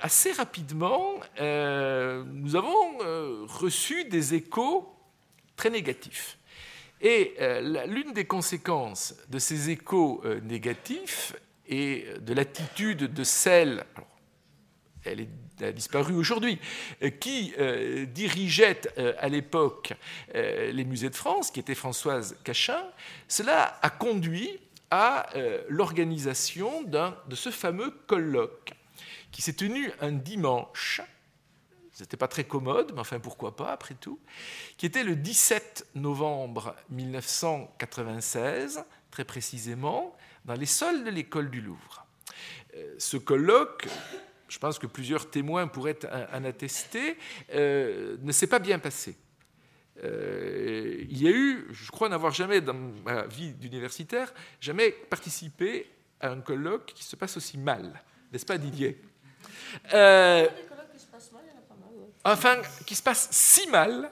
assez 0.00 0.32
rapidement, 0.32 1.14
nous 1.40 2.56
avons 2.56 2.98
reçu 3.46 4.04
des 4.04 4.34
échos 4.34 4.86
très 5.56 5.70
négatifs. 5.70 6.38
Et 7.00 7.34
l'une 7.86 8.12
des 8.12 8.26
conséquences 8.26 9.14
de 9.28 9.38
ces 9.38 9.70
échos 9.70 10.22
négatifs 10.42 11.34
et 11.68 12.06
de 12.20 12.34
l'attitude 12.34 13.12
de 13.12 13.24
celles, 13.24 13.84
elle, 15.06 15.28
a 15.62 15.72
disparu 15.72 16.14
aujourd'hui, 16.14 16.58
euh, 17.02 17.10
qui 17.10 17.54
euh, 17.58 18.06
dirigeait 18.06 18.80
euh, 18.98 19.14
à 19.18 19.28
l'époque 19.28 19.94
les 20.34 20.84
musées 20.84 21.10
de 21.10 21.14
France, 21.14 21.50
qui 21.50 21.60
était 21.60 21.74
Françoise 21.74 22.36
Cachin, 22.44 22.82
cela 23.28 23.78
a 23.82 23.90
conduit 23.90 24.58
à 24.90 25.28
l'organisation 25.68 26.82
de 26.82 27.34
ce 27.34 27.50
fameux 27.50 27.90
colloque 28.06 28.72
qui 29.32 29.42
s'est 29.42 29.54
tenu 29.54 29.90
un 30.00 30.12
dimanche. 30.12 31.00
Ce 31.92 32.02
n'était 32.02 32.16
pas 32.16 32.28
très 32.28 32.44
commode, 32.44 32.92
mais 32.94 33.00
enfin 33.00 33.18
pourquoi 33.18 33.56
pas 33.56 33.72
après 33.72 33.94
tout, 33.94 34.20
qui 34.76 34.86
était 34.86 35.02
le 35.02 35.16
17 35.16 35.88
novembre 35.94 36.76
1996, 36.90 38.84
très 39.10 39.24
précisément, 39.24 40.14
dans 40.44 40.54
les 40.54 40.66
sols 40.66 41.04
de 41.04 41.10
l'école 41.10 41.50
du 41.50 41.60
Louvre. 41.60 42.06
Ce 42.98 43.16
colloque 43.16 43.88
je 44.48 44.58
pense 44.58 44.78
que 44.78 44.86
plusieurs 44.86 45.30
témoins 45.30 45.66
pourraient 45.66 45.98
en 46.32 46.44
attester, 46.44 47.16
euh, 47.52 48.16
ne 48.20 48.32
s'est 48.32 48.46
pas 48.46 48.58
bien 48.58 48.78
passé. 48.78 49.16
Euh, 50.04 51.04
il 51.08 51.22
y 51.22 51.26
a 51.26 51.30
eu, 51.30 51.66
je 51.70 51.90
crois 51.90 52.08
n'avoir 52.08 52.32
jamais 52.32 52.60
dans 52.60 52.74
ma 52.74 53.26
vie 53.26 53.52
d'universitaire, 53.52 54.32
jamais 54.60 54.90
participé 54.90 55.90
à 56.20 56.30
un 56.30 56.40
colloque 56.40 56.92
qui 56.94 57.04
se 57.04 57.16
passe 57.16 57.36
aussi 57.36 57.58
mal. 57.58 58.02
N'est-ce 58.32 58.46
pas 58.46 58.58
Didier? 58.58 59.00
Euh, 59.92 60.46
Enfin, 62.24 62.56
qui 62.84 62.96
se 62.96 63.02
passe 63.04 63.28
si 63.30 63.68
mal 63.68 64.10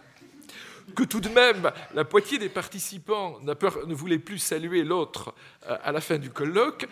que 0.95 1.03
tout 1.03 1.19
de 1.19 1.29
même 1.29 1.73
la 1.95 2.05
moitié 2.05 2.39
des 2.39 2.49
participants 2.49 3.41
ne 3.41 3.95
voulait 3.95 4.21
plus 4.21 4.39
saluer 4.39 4.85
l'autre 4.85 5.35
à 5.67 5.91
la 5.91 6.01
fin 6.01 6.19
du 6.19 6.31
colloque. 6.31 6.87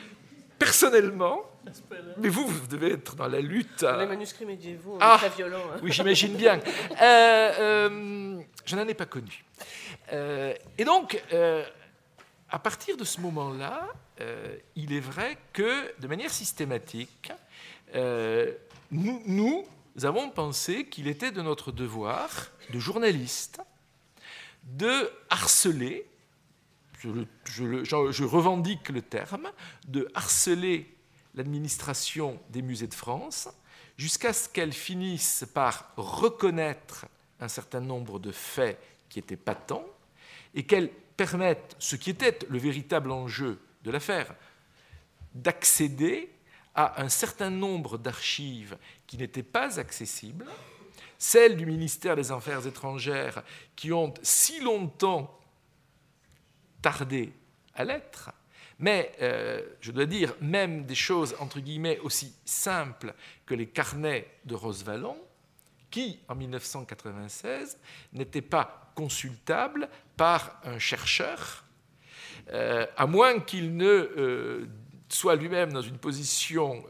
Personnellement, 0.64 1.42
mais 2.18 2.28
vous, 2.28 2.46
vous 2.46 2.66
devez 2.68 2.92
être 2.92 3.16
dans 3.16 3.26
la 3.26 3.40
lutte. 3.40 3.82
Les 3.82 4.06
manuscrits 4.06 4.46
médiévaux, 4.46 4.96
ah, 5.00 5.16
très 5.18 5.30
violents. 5.30 5.58
Hein. 5.74 5.80
Oui, 5.82 5.90
j'imagine 5.90 6.34
bien. 6.34 6.60
Euh, 7.00 7.52
euh, 7.58 8.40
je 8.64 8.76
n'en 8.76 8.86
ai 8.86 8.94
pas 8.94 9.06
connu. 9.06 9.44
Euh, 10.12 10.54
et 10.78 10.84
donc, 10.84 11.20
à 12.48 12.58
partir 12.60 12.96
de 12.96 13.04
ce 13.04 13.20
moment-là, 13.20 13.88
il 14.76 14.92
est 14.92 15.00
vrai 15.00 15.36
que, 15.52 16.00
de 16.00 16.06
manière 16.06 16.30
systématique, 16.30 17.32
nous, 17.94 19.22
nous 19.26 19.66
avons 20.04 20.30
pensé 20.30 20.86
qu'il 20.86 21.08
était 21.08 21.32
de 21.32 21.42
notre 21.42 21.72
devoir 21.72 22.28
de 22.72 22.78
journaliste 22.78 23.60
de 24.64 25.10
harceler, 25.28 26.06
je, 27.02 28.24
revendique 28.24 28.88
le 28.88 29.02
terme, 29.02 29.50
de 29.86 30.08
harceler 30.14 30.94
l'administration 31.34 32.40
des 32.50 32.62
musées 32.62 32.86
de 32.86 32.94
France, 32.94 33.48
jusqu'à 33.96 34.32
ce 34.32 34.48
qu'elle 34.48 34.72
finisse 34.72 35.44
par 35.54 35.92
reconnaître 35.96 37.06
un 37.40 37.48
certain 37.48 37.80
nombre 37.80 38.18
de 38.18 38.32
faits 38.32 38.78
qui 39.08 39.18
étaient 39.18 39.36
patents 39.36 39.86
et 40.54 40.64
qu'elle 40.64 40.90
permette, 41.16 41.76
ce 41.78 41.96
qui 41.96 42.10
était 42.10 42.38
le 42.48 42.58
véritable 42.58 43.10
enjeu 43.10 43.60
de 43.82 43.90
l'affaire, 43.90 44.34
d'accéder 45.34 46.30
à 46.74 47.02
un 47.02 47.08
certain 47.08 47.50
nombre 47.50 47.98
d'archives 47.98 48.76
qui 49.06 49.18
n'étaient 49.18 49.42
pas 49.42 49.78
accessibles, 49.78 50.46
celles 51.18 51.56
du 51.56 51.66
ministère 51.66 52.16
des 52.16 52.32
Affaires 52.32 52.66
étrangères 52.66 53.42
qui 53.76 53.92
ont 53.92 54.12
si 54.22 54.60
longtemps 54.60 55.38
tardé 56.82 57.32
à 57.74 57.84
l'être, 57.84 58.30
mais 58.78 59.12
euh, 59.22 59.62
je 59.80 59.92
dois 59.92 60.06
dire, 60.06 60.34
même 60.40 60.84
des 60.84 60.96
choses 60.96 61.36
entre 61.38 61.60
guillemets 61.60 61.98
aussi 62.00 62.34
simples 62.44 63.14
que 63.46 63.54
les 63.54 63.68
carnets 63.68 64.28
de 64.44 64.54
Rosevallon, 64.56 65.16
qui 65.90 66.18
en 66.28 66.34
1996 66.34 67.78
n'étaient 68.12 68.42
pas 68.42 68.92
consultables 68.96 69.88
par 70.16 70.60
un 70.64 70.78
chercheur, 70.78 71.64
euh, 72.50 72.86
à 72.96 73.06
moins 73.06 73.38
qu'il 73.38 73.76
ne 73.76 73.86
euh, 73.86 74.66
soit 75.08 75.36
lui-même 75.36 75.72
dans 75.72 75.82
une 75.82 75.98
position 75.98 76.84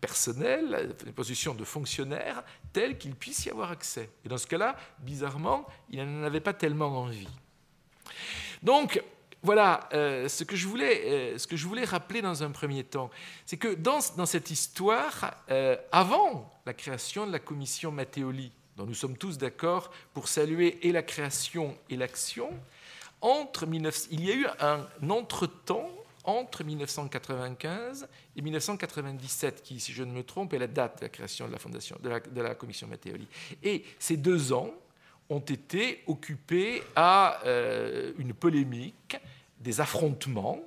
personnelle, 0.00 0.94
une 1.06 1.12
position 1.14 1.54
de 1.54 1.64
fonctionnaire, 1.64 2.44
telle 2.74 2.98
qu'il 2.98 3.14
puisse 3.14 3.46
y 3.46 3.50
avoir 3.50 3.70
accès. 3.70 4.10
Et 4.26 4.28
dans 4.28 4.36
ce 4.36 4.46
cas-là, 4.46 4.76
bizarrement, 4.98 5.66
il 5.88 6.04
n'en 6.04 6.24
avait 6.24 6.40
pas 6.40 6.52
tellement 6.52 6.98
envie. 6.98 7.28
Donc, 8.62 9.02
voilà 9.44 9.90
euh, 9.92 10.26
ce, 10.26 10.42
que 10.42 10.56
je 10.56 10.66
voulais, 10.66 11.02
euh, 11.04 11.38
ce 11.38 11.46
que 11.46 11.54
je 11.54 11.66
voulais 11.66 11.84
rappeler 11.84 12.22
dans 12.22 12.42
un 12.42 12.50
premier 12.50 12.82
temps. 12.82 13.10
C'est 13.44 13.58
que 13.58 13.74
dans, 13.74 14.00
cette 14.00 14.50
histoire, 14.50 15.36
euh, 15.50 15.76
avant 15.92 16.50
la 16.64 16.72
création 16.72 17.26
de 17.26 17.32
la 17.32 17.38
commission 17.38 17.92
Matteoli, 17.92 18.50
dont 18.78 18.86
nous 18.86 18.94
sommes 18.94 19.18
tous 19.18 19.36
d'accord 19.36 19.90
pour 20.14 20.28
saluer 20.28 20.78
et 20.82 20.92
la 20.92 21.02
création 21.02 21.76
et 21.90 21.96
l'action, 21.96 22.50
entre 23.20 23.66
il 24.10 24.24
y 24.24 24.32
a 24.32 24.34
eu 24.34 24.46
un 24.60 24.86
entretemps 25.10 25.90
entre 26.24 26.64
1995 26.64 28.08
et 28.36 28.40
1997, 28.40 29.62
qui, 29.62 29.78
si 29.78 29.92
je 29.92 30.02
ne 30.02 30.10
me 30.10 30.22
trompe, 30.22 30.54
est 30.54 30.58
la 30.58 30.66
date 30.66 31.00
de 31.00 31.04
la 31.04 31.08
création 31.10 31.46
de 31.46 31.52
la, 31.52 31.58
fondation, 31.58 31.98
de 32.02 32.40
la, 32.40 32.54
commission 32.54 32.86
Matteoli. 32.86 33.28
Et 33.62 33.84
ces 33.98 34.16
deux 34.16 34.54
ans 34.54 34.70
ont 35.28 35.40
été 35.40 36.02
occupés 36.06 36.82
à 36.96 37.40
une 38.18 38.32
polémique, 38.32 39.16
des 39.64 39.80
affrontements, 39.80 40.60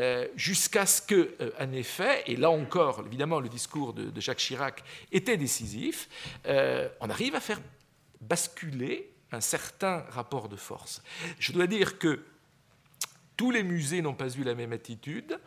euh, 0.00 0.28
jusqu'à 0.36 0.86
ce 0.86 1.02
que, 1.02 1.34
euh, 1.40 1.50
en 1.58 1.72
effet, 1.72 2.22
et 2.26 2.36
là 2.36 2.50
encore, 2.50 3.02
évidemment, 3.06 3.40
le 3.40 3.48
discours 3.48 3.94
de, 3.94 4.20
Jacques 4.20 4.38
Chirac 4.38 4.84
était 5.10 5.38
décisif, 5.38 6.08
on 7.00 7.10
arrive 7.10 7.34
à 7.34 7.40
faire 7.40 7.60
basculer 8.20 9.10
un 9.32 9.40
certain 9.40 10.04
rapport 10.10 10.48
de 10.48 10.56
force. 10.56 11.02
Je 11.38 11.52
dois 11.52 11.66
dire 11.66 11.98
que 11.98 12.20
tous 13.36 13.50
les 13.50 13.62
musées 13.62 14.02
n'ont 14.02 14.14
pas 14.14 14.34
eu 14.34 14.42
la 14.42 14.54
même 14.54 14.72
attitude, 14.72 15.38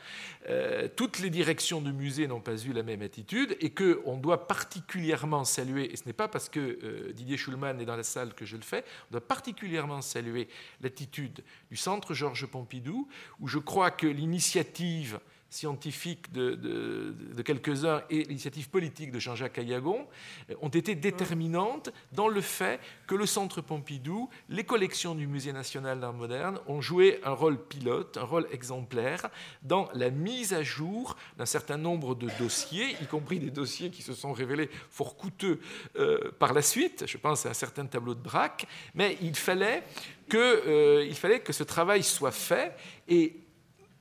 euh, 0.47 0.87
toutes 0.95 1.19
les 1.19 1.29
directions 1.29 1.81
de 1.81 1.91
musées 1.91 2.27
n'ont 2.27 2.39
pas 2.39 2.57
eu 2.57 2.71
la 2.71 2.83
même 2.83 3.01
attitude, 3.01 3.57
et 3.59 3.71
qu'on 3.71 4.17
doit 4.17 4.47
particulièrement 4.47 5.43
saluer, 5.43 5.91
et 5.91 5.95
ce 5.95 6.05
n'est 6.05 6.13
pas 6.13 6.27
parce 6.27 6.49
que 6.49 6.59
euh, 6.59 7.13
Didier 7.13 7.37
Schulman 7.37 7.79
est 7.79 7.85
dans 7.85 7.95
la 7.95 8.03
salle 8.03 8.33
que 8.33 8.45
je 8.45 8.55
le 8.55 8.61
fais, 8.61 8.83
on 9.09 9.13
doit 9.13 9.27
particulièrement 9.27 10.01
saluer 10.01 10.47
l'attitude 10.81 11.43
du 11.69 11.77
Centre 11.77 12.13
Georges 12.13 12.45
Pompidou, 12.45 13.07
où 13.39 13.47
je 13.47 13.59
crois 13.59 13.91
que 13.91 14.07
l'initiative 14.07 15.19
scientifiques 15.49 16.31
de, 16.31 17.15
quelques-uns 17.43 18.03
et 18.09 18.23
l'initiative 18.23 18.69
politique 18.69 19.11
de 19.11 19.19
Jean-Jacques 19.19 19.57
Ayagon 19.57 20.07
euh, 20.49 20.55
ont 20.61 20.69
été 20.69 20.95
déterminantes 20.95 21.89
dans 22.11 22.27
le 22.27 22.41
fait 22.41 22.79
que 23.07 23.15
le 23.15 23.25
Centre 23.25 23.61
Pompidou, 23.61 24.29
les 24.49 24.63
collections 24.63 25.15
du 25.15 25.27
Musée 25.27 25.53
national 25.53 25.99
d'art 25.99 26.13
moderne 26.13 26.59
ont 26.67 26.81
joué 26.81 27.19
un 27.23 27.31
rôle 27.31 27.57
pilote, 27.57 28.17
un 28.17 28.23
rôle 28.23 28.47
exemplaire 28.51 29.29
dans 29.63 29.89
la 29.93 30.09
mise 30.09 30.53
à 30.53 30.63
jour 30.63 31.15
d'un 31.37 31.45
certain 31.45 31.77
nombre 31.77 32.15
de 32.15 32.29
dossiers, 32.37 32.95
y 33.01 33.05
compris 33.05 33.39
des 33.39 33.51
dossiers 33.51 33.89
qui 33.89 34.01
se 34.01 34.13
sont 34.13 34.33
révélés 34.33 34.69
fort 34.89 35.17
coûteux 35.17 35.59
euh, 35.97 36.31
par 36.37 36.53
la 36.53 36.61
suite. 36.61 37.05
Je 37.07 37.17
pense 37.17 37.45
à 37.45 37.49
un 37.49 37.53
certain 37.53 37.85
tableau 37.85 38.13
de 38.13 38.21
Braque, 38.21 38.67
mais 38.93 39.17
il 39.21 39.35
fallait 39.35 39.83
que, 40.29 40.37
euh, 40.37 41.05
il 41.05 41.15
fallait 41.15 41.39
que 41.39 41.53
ce 41.53 41.63
travail 41.63 42.03
soit 42.03 42.31
fait 42.31 42.75
et 43.07 43.35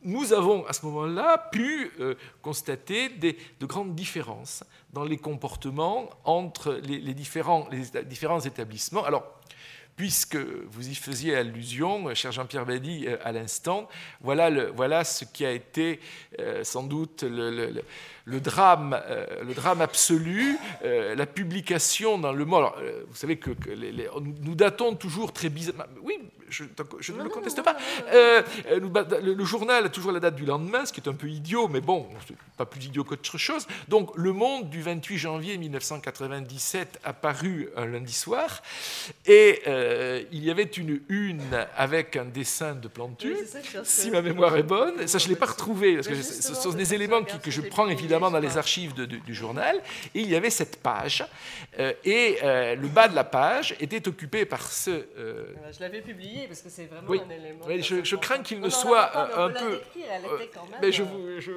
nous 0.03 0.33
avons 0.33 0.65
à 0.67 0.73
ce 0.73 0.85
moment-là 0.87 1.49
pu 1.51 1.91
euh, 2.01 2.15
constater 2.43 3.09
de 3.09 3.67
grandes 3.67 3.95
différences 3.95 4.65
dans 4.93 5.05
les 5.05 5.19
comportements 5.19 6.09
entre 6.25 6.75
les, 6.85 7.15
différents, 7.15 7.69
les 7.71 8.05
différents 8.05 8.41
établissements. 8.41 9.05
Alors, 9.05 9.39
puisque 9.97 10.37
vous 10.37 10.89
y 10.89 10.95
faisiez 10.95 11.35
allusion, 11.35 12.15
cher 12.15 12.31
Jean-Pierre 12.31 12.65
Badi, 12.65 13.07
euh, 13.07 13.17
à 13.25 13.33
l'instant, 13.33 13.89
voilà, 14.21 14.71
voilà, 14.71 15.03
ce 15.03 15.25
qui 15.25 15.45
a 15.45 15.51
été 15.51 16.01
euh, 16.39 16.63
sans 16.63 16.85
doute 16.85 17.25
le 17.25 17.83
drame, 18.41 19.01
euh, 19.09 19.27
le 19.43 19.55
drame 19.55 19.81
absolu, 19.81 20.59
euh, 20.85 21.15
la 21.15 21.27
publication 21.27 22.19
dans 22.19 22.33
le 22.33 22.45
monde. 22.45 22.71
Euh, 22.79 23.05
vous 23.09 23.17
savez 23.17 23.39
que, 23.39 23.51
nous 24.43 24.55
datons 24.55 24.95
toujours 24.95 25.33
très 25.33 25.49
bizarrement. 25.49 25.85
Oui, 26.03 26.19
je, 26.51 26.65
ne 27.13 27.23
le 27.23 27.29
conteste 27.29 27.63
pas. 27.63 27.77
le, 28.11 29.45
journal 29.45 29.85
a 29.85 29.89
toujours 29.89 30.13
la 30.13 30.21
date 30.21 30.35
du 30.35 30.47
lendemain, 30.47 30.87
ce 30.87 30.93
qui 30.93 31.01
est 31.01 31.09
un 31.09 31.15
peu 31.15 31.29
idiot, 31.29 31.69
mais 31.69 31.81
bon, 31.81 32.07
pas 32.57 32.65
plus 32.65 32.87
idiot 32.87 33.05
qu'autre 33.05 33.37
chose. 33.37 33.67
Donc, 33.89 34.11
Le 34.17 34.33
Monde 34.33 34.71
du 34.71 34.81
28 34.81 35.19
janvier 35.19 35.59
1997 35.59 37.01
a 37.05 37.13
paru 37.13 37.69
un 37.77 37.85
lundi 37.85 38.15
soir, 38.15 38.63
et 39.27 39.63
il 40.33 40.43
y 40.43 40.51
avait 40.51 40.63
une 40.63 41.01
une 41.09 41.67
avec 41.77 42.17
un 42.17 42.25
dessin 42.25 42.75
de 42.75 42.89
Plantu, 42.89 43.37
si 43.85 44.11
ma 44.11 44.23
mémoire 44.23 44.57
est 44.57 44.63
bonne. 44.63 45.07
Ça, 45.07 45.19
je 45.19 45.27
ne 45.27 45.31
l'ai 45.31 45.37
pas 45.37 45.47
retrouvé, 45.55 45.97
parce 45.97 46.09
que 46.09 46.15
ce 46.15 46.55
sont 46.55 46.73
des 46.73 46.95
éléments 46.95 47.23
que 47.23 47.51
je 47.51 47.61
prends 47.61 47.89
évidemment 47.89 48.18
dans 48.19 48.39
les 48.39 48.57
archives 48.57 48.95
du, 48.95 49.35
journal, 49.35 49.77
et 50.15 50.21
il 50.21 50.29
y 50.29 50.37
avait 50.37 50.51
cette 50.51 50.83
page, 50.83 51.25
euh, 51.79 51.93
et 52.05 52.39
euh, 52.43 52.75
le 52.75 52.89
bas 52.89 53.09
de 53.09 53.15
la 53.15 53.25
page 53.25 53.75
était 53.81 54.07
occupé 54.09 54.45
par 54.45 54.63
ce... 54.63 54.91
Euh, 54.91 55.55
je 55.73 55.81
l'avais 55.81 56.01
publié 56.01 56.47
parce 56.47 56.63
que 56.63 56.69
c'est 56.69 56.87
vraiment 56.87 57.11
un 57.11 57.31
élément... 57.31 57.65
Oui, 57.67 57.83
je, 57.83 58.17
crains 58.17 58.43
qu'il 58.43 58.61
ne 58.61 58.69
soit 58.69 59.39
un 59.39 59.51
peu... 59.51 59.81
mais 60.83 60.93
je 60.93 61.03
vous, 61.03 61.41
je, 61.41 61.53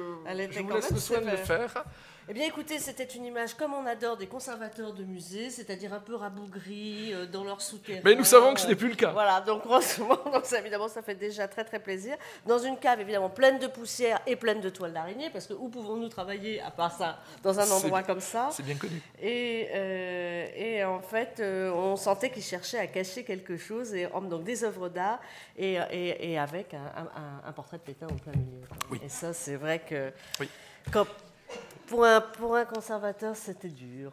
je 0.50 0.60
vous 0.60 0.74
laisse 0.74 0.90
le 0.90 0.98
soin 0.98 1.20
de 1.20 1.30
le 1.30 1.36
faire. 1.36 1.84
Eh 2.28 2.34
bien, 2.34 2.46
écoutez, 2.46 2.78
c'était 2.78 3.02
une 3.04 3.24
image 3.24 3.54
comme 3.54 3.74
on 3.74 3.84
adore 3.84 4.16
des 4.16 4.28
conservateurs 4.28 4.92
de 4.92 5.02
musées, 5.02 5.50
c'est-à-dire 5.50 5.92
un 5.92 5.98
peu 5.98 6.14
rabougris 6.14 7.12
euh, 7.12 7.26
dans 7.26 7.42
leur 7.42 7.60
souterrain. 7.60 8.00
Mais 8.04 8.14
nous 8.14 8.22
savons 8.22 8.54
que 8.54 8.60
ce 8.60 8.68
n'est 8.68 8.76
plus 8.76 8.90
le 8.90 8.94
cas. 8.94 9.10
Voilà, 9.10 9.40
donc, 9.40 9.64
donc 9.66 10.44
ça, 10.44 10.60
évidemment, 10.60 10.86
ça 10.86 11.02
fait 11.02 11.16
déjà 11.16 11.48
très 11.48 11.64
très 11.64 11.80
plaisir. 11.80 12.16
Dans 12.46 12.60
une 12.60 12.76
cave, 12.78 13.00
évidemment, 13.00 13.28
pleine 13.28 13.58
de 13.58 13.66
poussière 13.66 14.20
et 14.28 14.36
pleine 14.36 14.60
de 14.60 14.68
toiles 14.68 14.92
d'araignée, 14.92 15.30
parce 15.30 15.48
que 15.48 15.54
où 15.54 15.68
pouvons-nous 15.68 16.08
travailler 16.08 16.60
à 16.60 16.70
part 16.70 16.96
ça, 16.96 17.18
dans 17.42 17.58
un 17.58 17.68
endroit 17.68 18.04
comme 18.04 18.20
ça? 18.20 18.50
C'est 18.52 18.62
bien 18.62 18.76
connu. 18.76 19.02
Et, 19.20 19.68
euh, 19.74 20.46
et 20.54 20.84
en 20.84 21.00
fait, 21.00 21.40
euh, 21.40 21.72
on 21.72 21.96
sentait 21.96 22.30
qu'ils 22.30 22.44
cherchaient 22.44 22.78
à 22.78 22.86
cacher 22.86 23.24
quelque 23.24 23.56
chose, 23.56 23.94
et 23.94 24.08
donc 24.30 24.44
des 24.44 24.62
œuvres 24.62 24.88
d'art, 24.88 25.18
et, 25.58 25.76
et, 25.90 26.38
avec 26.38 26.72
un, 26.74 27.08
un, 27.44 27.52
portrait 27.52 27.78
de 27.78 27.82
Pétain 27.82 28.06
en 28.06 28.14
plein 28.14 28.32
milieu. 28.32 28.62
Oui. 28.92 29.00
Et 29.04 29.08
ça, 29.08 29.32
c'est 29.32 29.56
vrai 29.56 29.80
que. 29.80 30.12
Oui. 30.38 30.48
Quand, 30.92 31.06
pour 31.86 32.04
un, 32.04 32.20
pour 32.20 32.56
un 32.56 32.64
conservateur, 32.64 33.36
c'était 33.36 33.68
dur. 33.68 34.12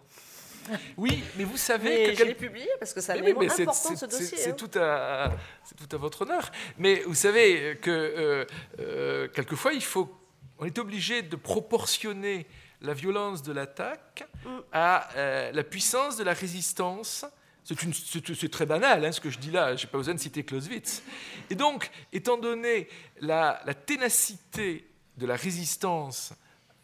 Oui, 0.98 1.24
mais 1.38 1.44
vous 1.44 1.58
savez 1.58 2.14
que. 2.14 2.20
Je 2.20 2.24
l'ai 2.24 2.36
publié 2.36 2.68
parce 2.80 2.94
que 2.94 3.02
ça 3.02 3.14
un 3.14 3.18
important 3.18 3.96
ce 3.96 4.06
dossier. 4.06 4.38
C'est 4.38 4.52
hein. 4.52 4.56
tout, 4.58 4.72
à, 4.80 5.32
tout 5.78 5.96
à 5.96 5.98
votre 5.98 6.24
honneur. 6.24 6.52
Mais 6.78 7.02
vous 7.02 7.16
savez 7.16 7.78
que 7.82 7.90
euh, 7.90 8.46
euh, 8.80 9.28
quelquefois, 9.30 9.74
il 9.74 9.84
faut, 9.84 10.10
on 10.58 10.66
est 10.66 10.78
obligé 10.78 11.22
de 11.22 11.36
proportionner 11.36 12.46
la 12.82 12.94
violence 12.94 13.44
de 13.44 13.52
l'attaque 13.52 14.28
mm. 14.46 14.50
à 14.72 15.10
euh, 15.16 15.52
la 15.52 15.64
puissance 15.64 16.18
de 16.18 16.24
la 16.24 16.34
résistance. 16.34 17.26
C'est 17.64 18.50
très 18.50 18.66
banal 18.66 19.06
hein, 19.06 19.12
ce 19.12 19.22
que 19.22 19.30
je 19.30 19.38
dis 19.38 19.52
là, 19.52 19.76
je 19.76 19.86
n'ai 19.86 19.92
pas 19.92 20.00
besoin 20.00 20.16
de 20.16 20.20
citer 20.20 20.44
Clausewitz. 20.44 21.04
Et 21.52 21.56
donc, 21.56 21.92
étant 22.12 22.38
donné 22.38 22.88
la, 23.20 23.62
la 23.64 23.74
ténacité 23.76 24.88
de 25.18 25.28
la 25.28 25.36
résistance 25.36 26.34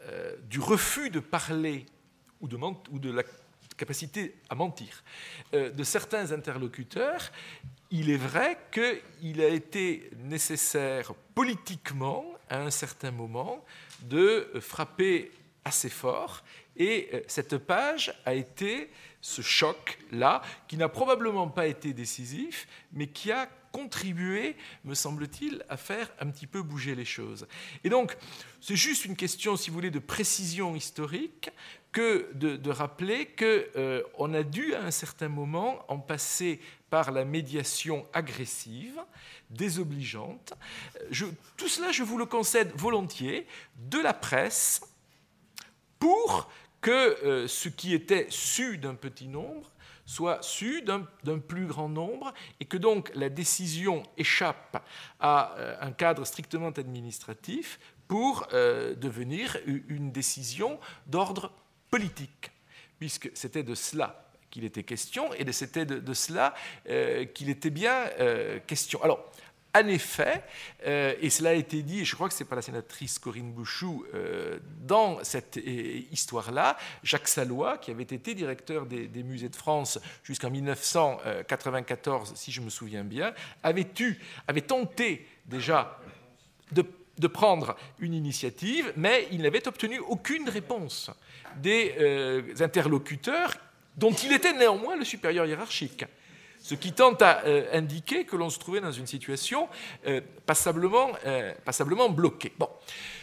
euh, 0.06 0.36
du 0.50 0.60
refus 0.60 1.10
de 1.10 1.20
parler 1.20 1.86
ou 2.42 2.48
de, 2.48 3.12
la 3.12 3.24
capacité 3.78 4.36
à 4.50 4.56
mentir 4.56 5.04
euh, 5.54 5.72
de 5.72 5.84
certains 5.84 6.32
interlocuteurs, 6.32 7.32
il 7.92 8.10
est 8.10 8.18
vrai 8.18 8.58
qu'il 8.72 9.42
a 9.42 9.48
été 9.48 10.10
nécessaire 10.24 11.14
politiquement, 11.34 12.26
à 12.50 12.62
un 12.62 12.72
certain 12.72 13.12
moment, 13.12 13.64
de 14.02 14.52
frapper 14.60 15.32
assez 15.64 15.90
fort. 15.90 16.44
Et 16.78 17.10
euh, 17.14 17.22
cette 17.28 17.58
page 17.58 18.14
a 18.26 18.34
été 18.34 18.90
ce 19.22 19.42
choc-là, 19.42 20.42
qui 20.68 20.78
n'a 20.78 20.90
probablement 20.90 21.48
pas 21.48 21.66
été 21.66 21.94
décisif, 21.94 22.68
mais 22.94 23.08
qui 23.08 23.32
a 23.32 23.50
contribué, 23.76 24.56
me 24.86 24.94
semble-t-il, 24.94 25.66
à 25.68 25.76
faire 25.76 26.10
un 26.22 26.28
petit 26.28 26.48
peu 26.48 26.62
bouger 26.62 26.96
les 26.96 27.04
choses. 27.04 27.46
Et 27.84 27.90
donc, 27.90 28.16
c'est 28.62 28.78
juste 28.78 29.04
une 29.04 29.18
question, 29.18 29.58
si 29.58 29.70
vous 29.70 29.76
voulez, 29.76 29.92
de 29.92 30.00
précision 30.00 30.78
historique 30.78 31.50
que 31.92 32.32
de, 32.36 32.70
rappeler 32.70 33.26
qu'on 33.26 33.46
euh, 33.76 34.02
on 34.18 34.34
a 34.34 34.44
dû, 34.44 34.74
à 34.76 34.84
un 34.84 34.92
certain 34.92 35.28
moment, 35.28 35.84
en 35.92 36.00
passer 36.00 36.62
par 36.90 37.12
la 37.12 37.26
médiation 37.26 38.08
agressive, 38.14 38.98
désobligeante. 39.50 40.54
Tout 41.58 41.68
cela, 41.68 41.92
je 41.92 42.04
vous 42.04 42.18
le 42.18 42.26
concède 42.26 42.72
volontiers, 42.78 43.46
de 43.78 44.00
la 44.00 44.14
presse, 44.14 44.80
pour 46.00 46.50
que 46.80 46.92
euh, 46.92 47.48
ce 47.50 47.68
qui 47.68 47.94
était 47.94 48.28
su 48.30 48.78
d'un 48.78 48.96
petit 48.96 49.28
nombre 49.28 49.70
soit 50.06 50.42
su 50.42 50.82
d'un 50.82 51.40
plus 51.40 51.66
grand 51.66 51.90
nombre 51.90 52.34
et 52.60 52.66
que 52.66 52.78
donc 52.78 53.12
la 53.16 53.30
décision 53.30 54.04
échappe 54.18 54.84
à 55.20 55.56
euh, 55.58 55.76
un 55.82 55.92
cadre 55.92 56.26
strictement 56.26 56.70
administratif 56.70 57.80
pour 58.08 58.48
euh, 58.54 58.96
devenir 58.96 59.58
une 59.66 60.12
décision 60.12 60.80
d'ordre 61.08 61.52
politique, 61.90 62.52
puisque 63.00 63.32
c'était 63.34 63.64
de 63.64 63.74
cela 63.74 64.30
qu'il 64.52 64.64
était 64.64 64.84
question 64.84 65.34
et 65.34 65.52
c'était 65.52 65.86
de, 65.86 66.14
cela 66.14 66.54
euh, 66.88 67.26
qu'il 67.26 67.50
était 67.50 67.72
bien 67.72 68.08
question. 68.68 69.04
Alors, 69.04 69.32
en 69.76 69.88
effet, 69.88 70.44
euh, 70.86 71.14
et 71.22 71.30
cela 71.30 71.50
a 71.50 71.54
été 71.54 71.82
dit, 71.82 72.02
et 72.02 72.06
je 72.06 72.16
crois 72.16 72.30
que 72.30 72.34
c'est 72.34 72.46
par 72.46 72.56
la 72.56 72.62
sénatrice 72.62 73.20
Corinne 73.20 73.52
Bouchou, 73.52 74.06
euh, 74.14 74.60
dans 74.82 75.22
cette 75.24 75.58
euh, 75.58 76.02
histoire-là, 76.12 76.78
Jacques 77.04 77.28
Salois, 77.28 77.78
qui 77.78 77.92
avait 77.92 78.04
été 78.04 78.36
directeur 78.36 78.86
des, 78.86 79.24
musées 79.24 79.50
de 79.50 79.56
France 79.56 80.00
jusqu'en 80.24 80.50
1994, 80.50 82.34
si 82.36 82.52
je 82.52 82.62
me 82.62 82.70
souviens 82.70 83.04
bien, 83.04 83.34
avait, 83.64 83.88
eu, 84.00 84.18
avait 84.48 84.62
tenté 84.62 85.28
déjà 85.46 86.00
de 86.72 87.28
prendre 87.28 87.76
une 88.00 88.14
initiative, 88.14 88.94
mais 88.96 89.28
il 89.32 89.42
n'avait 89.42 89.68
obtenu 89.68 90.00
aucune 90.00 90.50
réponse 90.50 91.12
des 91.58 92.54
interlocuteurs 92.60 93.54
dont 93.96 94.12
il 94.12 94.34
était 94.34 94.54
néanmoins 94.54 94.96
le 94.98 95.06
supérieur 95.06 95.46
hiérarchique. 95.46 96.06
Ce 96.68 96.74
qui 96.74 96.94
tente 96.94 97.22
à 97.22 97.44
indiquer 97.74 98.26
que 98.26 98.36
l'on 98.36 98.50
se 98.50 98.58
trouvait 98.58 98.82
dans 98.82 98.92
une 98.92 99.06
situation 99.06 99.68
passablement, 100.48 101.12
passablement 101.64 102.10
bloquée. 102.10 102.54
Bon. 102.58 102.70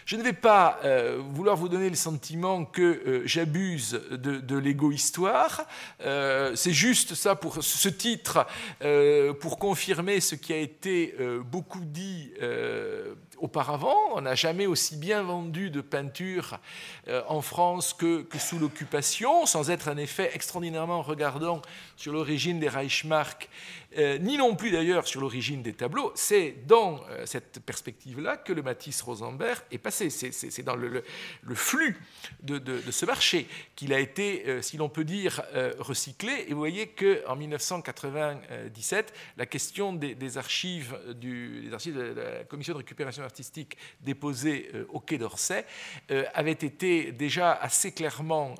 Je 0.04 0.16
ne 0.16 0.22
vais 0.22 0.32
pas 0.32 0.80
euh, 0.84 1.20
vouloir 1.30 1.56
vous 1.56 1.68
donner 1.68 1.88
le 1.88 1.96
sentiment 1.96 2.64
que 2.64 2.82
euh, 2.82 3.22
j'abuse 3.24 4.00
de, 4.10 4.56
l'égo-histoire. 4.56 5.66
Euh, 6.04 6.54
c'est 6.56 6.72
juste 6.72 7.14
ça 7.14 7.34
pour 7.34 7.62
ce 7.62 7.88
titre, 7.88 8.46
pour 9.40 9.58
confirmer 9.58 10.20
ce 10.20 10.34
qui 10.34 10.52
a 10.52 10.58
été 10.58 11.14
beaucoup 11.50 11.80
dit 11.84 12.32
auparavant. 13.42 13.96
On 14.14 14.22
n'a 14.22 14.34
jamais 14.34 14.66
aussi 14.66 14.96
bien 14.96 15.22
vendu 15.22 15.68
de 15.68 15.82
peinture 15.82 16.58
en 17.28 17.42
France 17.42 17.92
que, 17.92 18.26
sous 18.38 18.58
l'occupation, 18.58 19.44
sans 19.44 19.70
être 19.70 19.90
en 19.90 19.98
effet 19.98 20.30
extraordinairement 20.32 21.02
regardant 21.02 21.60
sur 21.96 22.12
l'origine 22.12 22.58
des 22.60 22.68
Reichsmark 22.68 23.50
euh, 23.98 24.18
ni 24.18 24.36
non 24.36 24.54
plus 24.54 24.70
d'ailleurs 24.70 25.06
sur 25.06 25.20
l'origine 25.20 25.62
des 25.62 25.72
tableaux. 25.72 26.12
C'est 26.14 26.66
dans 26.66 27.00
euh, 27.10 27.26
cette 27.26 27.60
perspective-là 27.60 28.36
que 28.36 28.52
le 28.52 28.62
Matisse 28.62 29.02
Rosenberg 29.02 29.60
est 29.70 29.78
passé. 29.78 30.10
C'est 30.10 30.62
dans 30.62 30.76
le, 30.76 31.02
flux 31.54 31.96
de, 32.42 32.60
ce 32.90 33.06
marché 33.06 33.46
qu'il 33.76 33.92
a 33.92 33.98
été, 33.98 34.44
euh, 34.46 34.62
si 34.62 34.76
l'on 34.76 34.88
peut 34.88 35.04
dire, 35.04 35.42
recyclé. 35.78 36.46
Et 36.48 36.52
vous 36.52 36.58
voyez 36.58 36.88
qu'en 36.88 37.36
1997, 37.36 39.12
la 39.36 39.46
question 39.46 39.92
des, 39.92 40.38
archives, 40.38 40.98
des 41.14 41.72
archives 41.72 41.96
de 41.96 42.14
la 42.14 42.44
commission 42.44 42.74
de 42.74 42.78
récupération 42.78 43.22
artistique 43.22 43.76
déposée 44.00 44.70
au 44.88 45.00
Quai 45.00 45.18
d'Orsay 45.18 45.64
avait 46.34 46.52
été 46.52 47.12
déjà 47.12 47.52
assez 47.52 47.92
clairement 47.92 48.54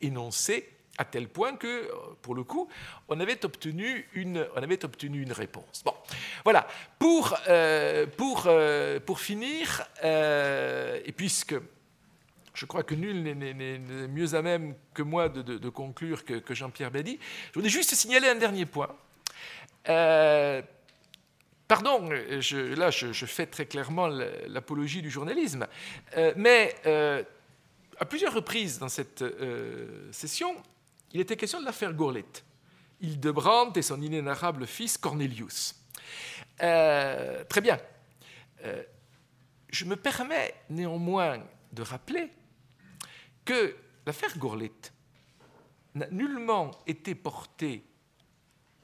énoncée 0.00 0.68
à 1.00 1.04
tel 1.06 1.28
point 1.28 1.56
que, 1.56 1.90
pour 2.20 2.34
le 2.34 2.44
coup, 2.44 2.68
on 3.08 3.18
avait 3.20 3.42
obtenu 3.46 4.06
une, 4.12 4.46
on 4.54 4.62
avait 4.62 4.84
obtenu 4.84 5.22
une 5.22 5.32
réponse. 5.32 5.82
Bon, 5.82 5.94
voilà. 6.44 6.66
Pour, 6.98 7.38
euh, 7.48 8.06
pour, 8.18 8.44
euh, 8.46 9.00
pour 9.00 9.18
finir, 9.18 9.82
euh, 10.04 11.00
et 11.06 11.12
puisque 11.12 11.54
je 12.52 12.66
crois 12.66 12.82
que 12.82 12.94
nul 12.94 13.22
n'est 13.22 14.08
mieux 14.08 14.34
à 14.34 14.42
même 14.42 14.74
que 14.92 15.00
moi 15.00 15.30
de, 15.30 15.68
conclure 15.70 16.22
que, 16.26 16.54
Jean-Pierre 16.54 16.90
Badi, 16.90 17.18
je 17.48 17.54
voudrais 17.54 17.70
juste 17.70 17.94
signaler 17.94 18.28
un 18.28 18.34
dernier 18.34 18.66
point. 18.66 18.94
Pardon, 21.66 22.10
je, 22.40 22.74
là 22.74 22.90
je, 22.90 23.24
fais 23.24 23.46
très 23.46 23.64
clairement 23.64 24.08
l'apologie 24.08 25.00
du 25.00 25.08
journalisme, 25.08 25.66
mais 26.36 26.74
à 26.84 28.04
plusieurs 28.04 28.34
reprises 28.34 28.78
dans 28.78 28.90
cette 28.90 29.24
session, 30.10 30.54
il 31.12 31.20
était 31.20 31.36
question 31.36 31.60
de 31.60 31.64
l'affaire 31.64 31.92
Gourlet, 31.92 32.24
Hildebrand 33.00 33.72
et 33.74 33.82
son 33.82 34.00
inénarrable 34.00 34.66
fils 34.66 34.96
Cornelius. 34.96 35.74
Euh, 36.62 37.44
très 37.44 37.60
bien. 37.60 37.78
Euh, 38.64 38.82
je 39.68 39.84
me 39.84 39.96
permets 39.96 40.54
néanmoins 40.68 41.42
de 41.72 41.82
rappeler 41.82 42.30
que 43.44 43.76
l'affaire 44.06 44.36
Gourlet 44.38 44.72
n'a 45.94 46.08
nullement 46.10 46.70
été 46.86 47.14
portée 47.14 47.84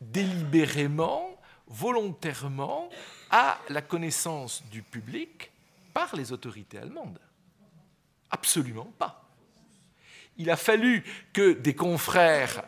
délibérément, 0.00 1.40
volontairement, 1.66 2.88
à 3.30 3.58
la 3.68 3.82
connaissance 3.82 4.62
du 4.70 4.82
public 4.82 5.50
par 5.92 6.14
les 6.16 6.32
autorités 6.32 6.78
allemandes. 6.78 7.20
Absolument 8.30 8.92
pas 8.98 9.25
il 10.38 10.50
a 10.50 10.56
fallu 10.56 11.04
que 11.32 11.52
des 11.52 11.74
confrères 11.74 12.64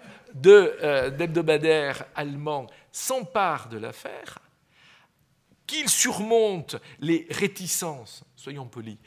euh, 0.46 1.10
d'hebdomadaires 1.10 2.04
allemands 2.14 2.66
s'emparent 2.92 3.68
de 3.68 3.78
l'affaire, 3.78 4.38
qu'ils 5.66 5.88
surmontent 5.88 6.78
les 7.00 7.26
réticences, 7.30 8.24
soyons 8.36 8.66
polis, 8.66 8.98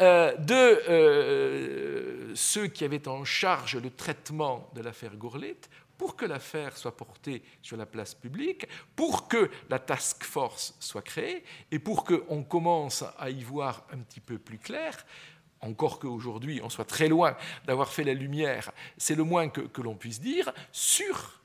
euh, 0.00 0.36
de 0.36 0.54
euh, 0.54 2.34
ceux 2.34 2.66
qui 2.66 2.84
avaient 2.84 3.08
en 3.08 3.24
charge 3.24 3.76
le 3.76 3.90
traitement 3.90 4.70
de 4.74 4.82
l'affaire 4.82 5.16
Gourlet 5.16 5.56
pour 5.96 6.16
que 6.16 6.24
l'affaire 6.24 6.76
soit 6.76 6.96
portée 6.96 7.42
sur 7.60 7.76
la 7.76 7.86
place 7.86 8.14
publique, 8.14 8.66
pour 8.96 9.28
que 9.28 9.50
la 9.68 9.78
task 9.78 10.24
force 10.24 10.74
soit 10.80 11.02
créée 11.02 11.44
et 11.70 11.78
pour 11.78 12.04
qu'on 12.04 12.42
commence 12.42 13.04
à 13.18 13.28
y 13.28 13.42
voir 13.42 13.86
un 13.92 13.98
petit 13.98 14.20
peu 14.20 14.38
plus 14.38 14.58
clair 14.58 15.04
encore 15.60 15.98
qu'aujourd'hui 15.98 16.60
on 16.62 16.68
soit 16.68 16.84
très 16.84 17.08
loin 17.08 17.36
d'avoir 17.66 17.88
fait 17.88 18.04
la 18.04 18.14
lumière, 18.14 18.72
c'est 18.96 19.14
le 19.14 19.24
moins 19.24 19.48
que, 19.48 19.80
l'on 19.80 19.94
puisse 19.94 20.20
dire, 20.20 20.52
sur 20.72 21.40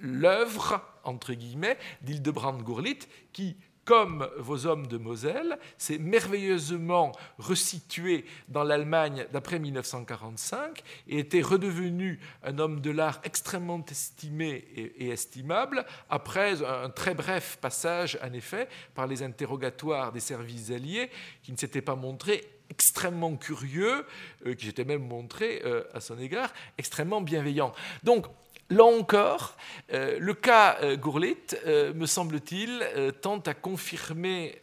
l'œuvre, 0.00 0.82
entre 1.04 1.34
guillemets, 1.34 1.78
d'Hildebrand-Gurlitt, 2.02 3.08
qui, 3.32 3.56
comme 3.84 4.28
vos 4.38 4.66
hommes 4.66 4.86
de 4.86 4.98
Moselle, 4.98 5.58
s'est 5.76 5.98
merveilleusement 5.98 7.12
resitué 7.38 8.24
dans 8.48 8.62
l'Allemagne 8.62 9.26
d'après 9.32 9.58
1945 9.58 10.82
et 11.08 11.18
était 11.18 11.42
redevenu 11.42 12.20
un 12.42 12.58
homme 12.58 12.80
de 12.80 12.90
l'art 12.90 13.20
extrêmement 13.24 13.84
estimé 13.90 14.64
et, 14.74 15.06
et, 15.06 15.08
estimable 15.10 15.84
après 16.08 16.62
un 16.64 16.88
très 16.90 17.14
bref 17.14 17.58
passage, 17.60 18.18
en 18.22 18.32
effet, 18.32 18.68
par 18.94 19.06
les 19.06 19.22
interrogatoires 19.22 20.12
des 20.12 20.20
services 20.20 20.70
alliés 20.70 21.10
qui 21.42 21.52
ne 21.52 21.56
s'étaient 21.56 21.82
pas 21.82 21.96
montrés 21.96 22.59
extrêmement 22.70 23.36
curieux, 23.36 24.06
euh, 24.46 24.54
qui 24.54 24.66
s'était 24.66 24.84
même 24.84 25.06
montré 25.06 25.60
euh, 25.64 25.82
à 25.92 26.00
son 26.00 26.18
égard 26.18 26.52
extrêmement 26.78 27.20
bienveillant. 27.20 27.72
Donc, 28.02 28.26
Là 28.72 28.84
encore, 28.84 29.56
euh, 29.92 30.16
le 30.20 30.32
cas 30.32 30.94
Gourlit, 30.94 31.56
me 31.66 32.06
semble-t-il, 32.06 32.86
tente 33.20 33.48
à 33.48 33.54
confirmer 33.54 34.62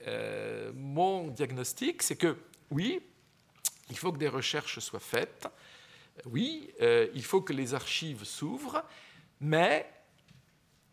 mon 0.74 1.28
diagnostic, 1.28 2.02
c'est 2.02 2.16
que 2.16 2.38
oui, 2.72 3.02
il 3.90 3.98
faut 3.98 4.14
que 4.14 4.18
des 4.18 4.30
recherches 4.30 4.80
soient 4.80 5.02
faites, 5.02 5.50
oui, 6.24 6.70
il 6.80 7.22
faut 7.26 7.42
que 7.42 7.52
les 7.52 7.74
archives 7.74 8.24
s'ouvrent, 8.24 8.82
mais 9.42 9.86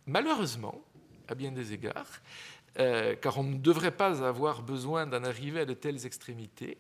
malheureusement, 0.07 0.83
à 1.29 1.37
bien 1.37 1.53
des 1.53 1.73
égards, 1.73 2.21
car 2.75 3.39
on 3.39 3.45
ne 3.45 3.59
devrait 3.59 3.97
pas 3.97 4.27
avoir 4.27 4.61
besoin 4.61 5.07
d'en 5.07 5.23
arriver 5.23 5.61
à 5.61 5.67
de 5.67 5.75
telles 5.75 6.05
extrémités, 6.05 6.79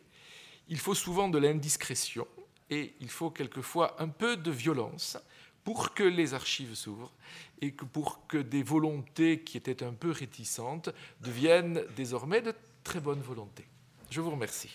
il 0.68 0.78
faut 0.78 0.94
souvent 0.94 1.28
de 1.28 1.38
l'indiscrétion 1.38 2.26
et 2.70 2.94
il 3.00 3.10
faut 3.10 3.30
quelquefois 3.30 4.00
un 4.02 4.08
peu 4.08 4.36
de 4.36 4.50
violence 4.50 5.18
pour 5.64 5.94
que 5.94 6.04
les 6.04 6.34
archives 6.34 6.74
s'ouvrent 6.74 7.12
et 7.60 7.70
pour 7.70 8.26
que 8.26 8.38
des 8.38 8.62
volontés 8.62 9.40
qui 9.40 9.56
étaient 9.56 9.82
un 9.82 9.94
peu 9.94 10.10
réticentes 10.10 10.90
deviennent 11.20 11.82
désormais 11.96 12.42
de 12.42 12.54
très 12.82 13.00
bonnes 13.00 13.22
volontés. 13.22 13.66
Je 14.10 14.20
vous 14.20 14.30
remercie. 14.30 14.72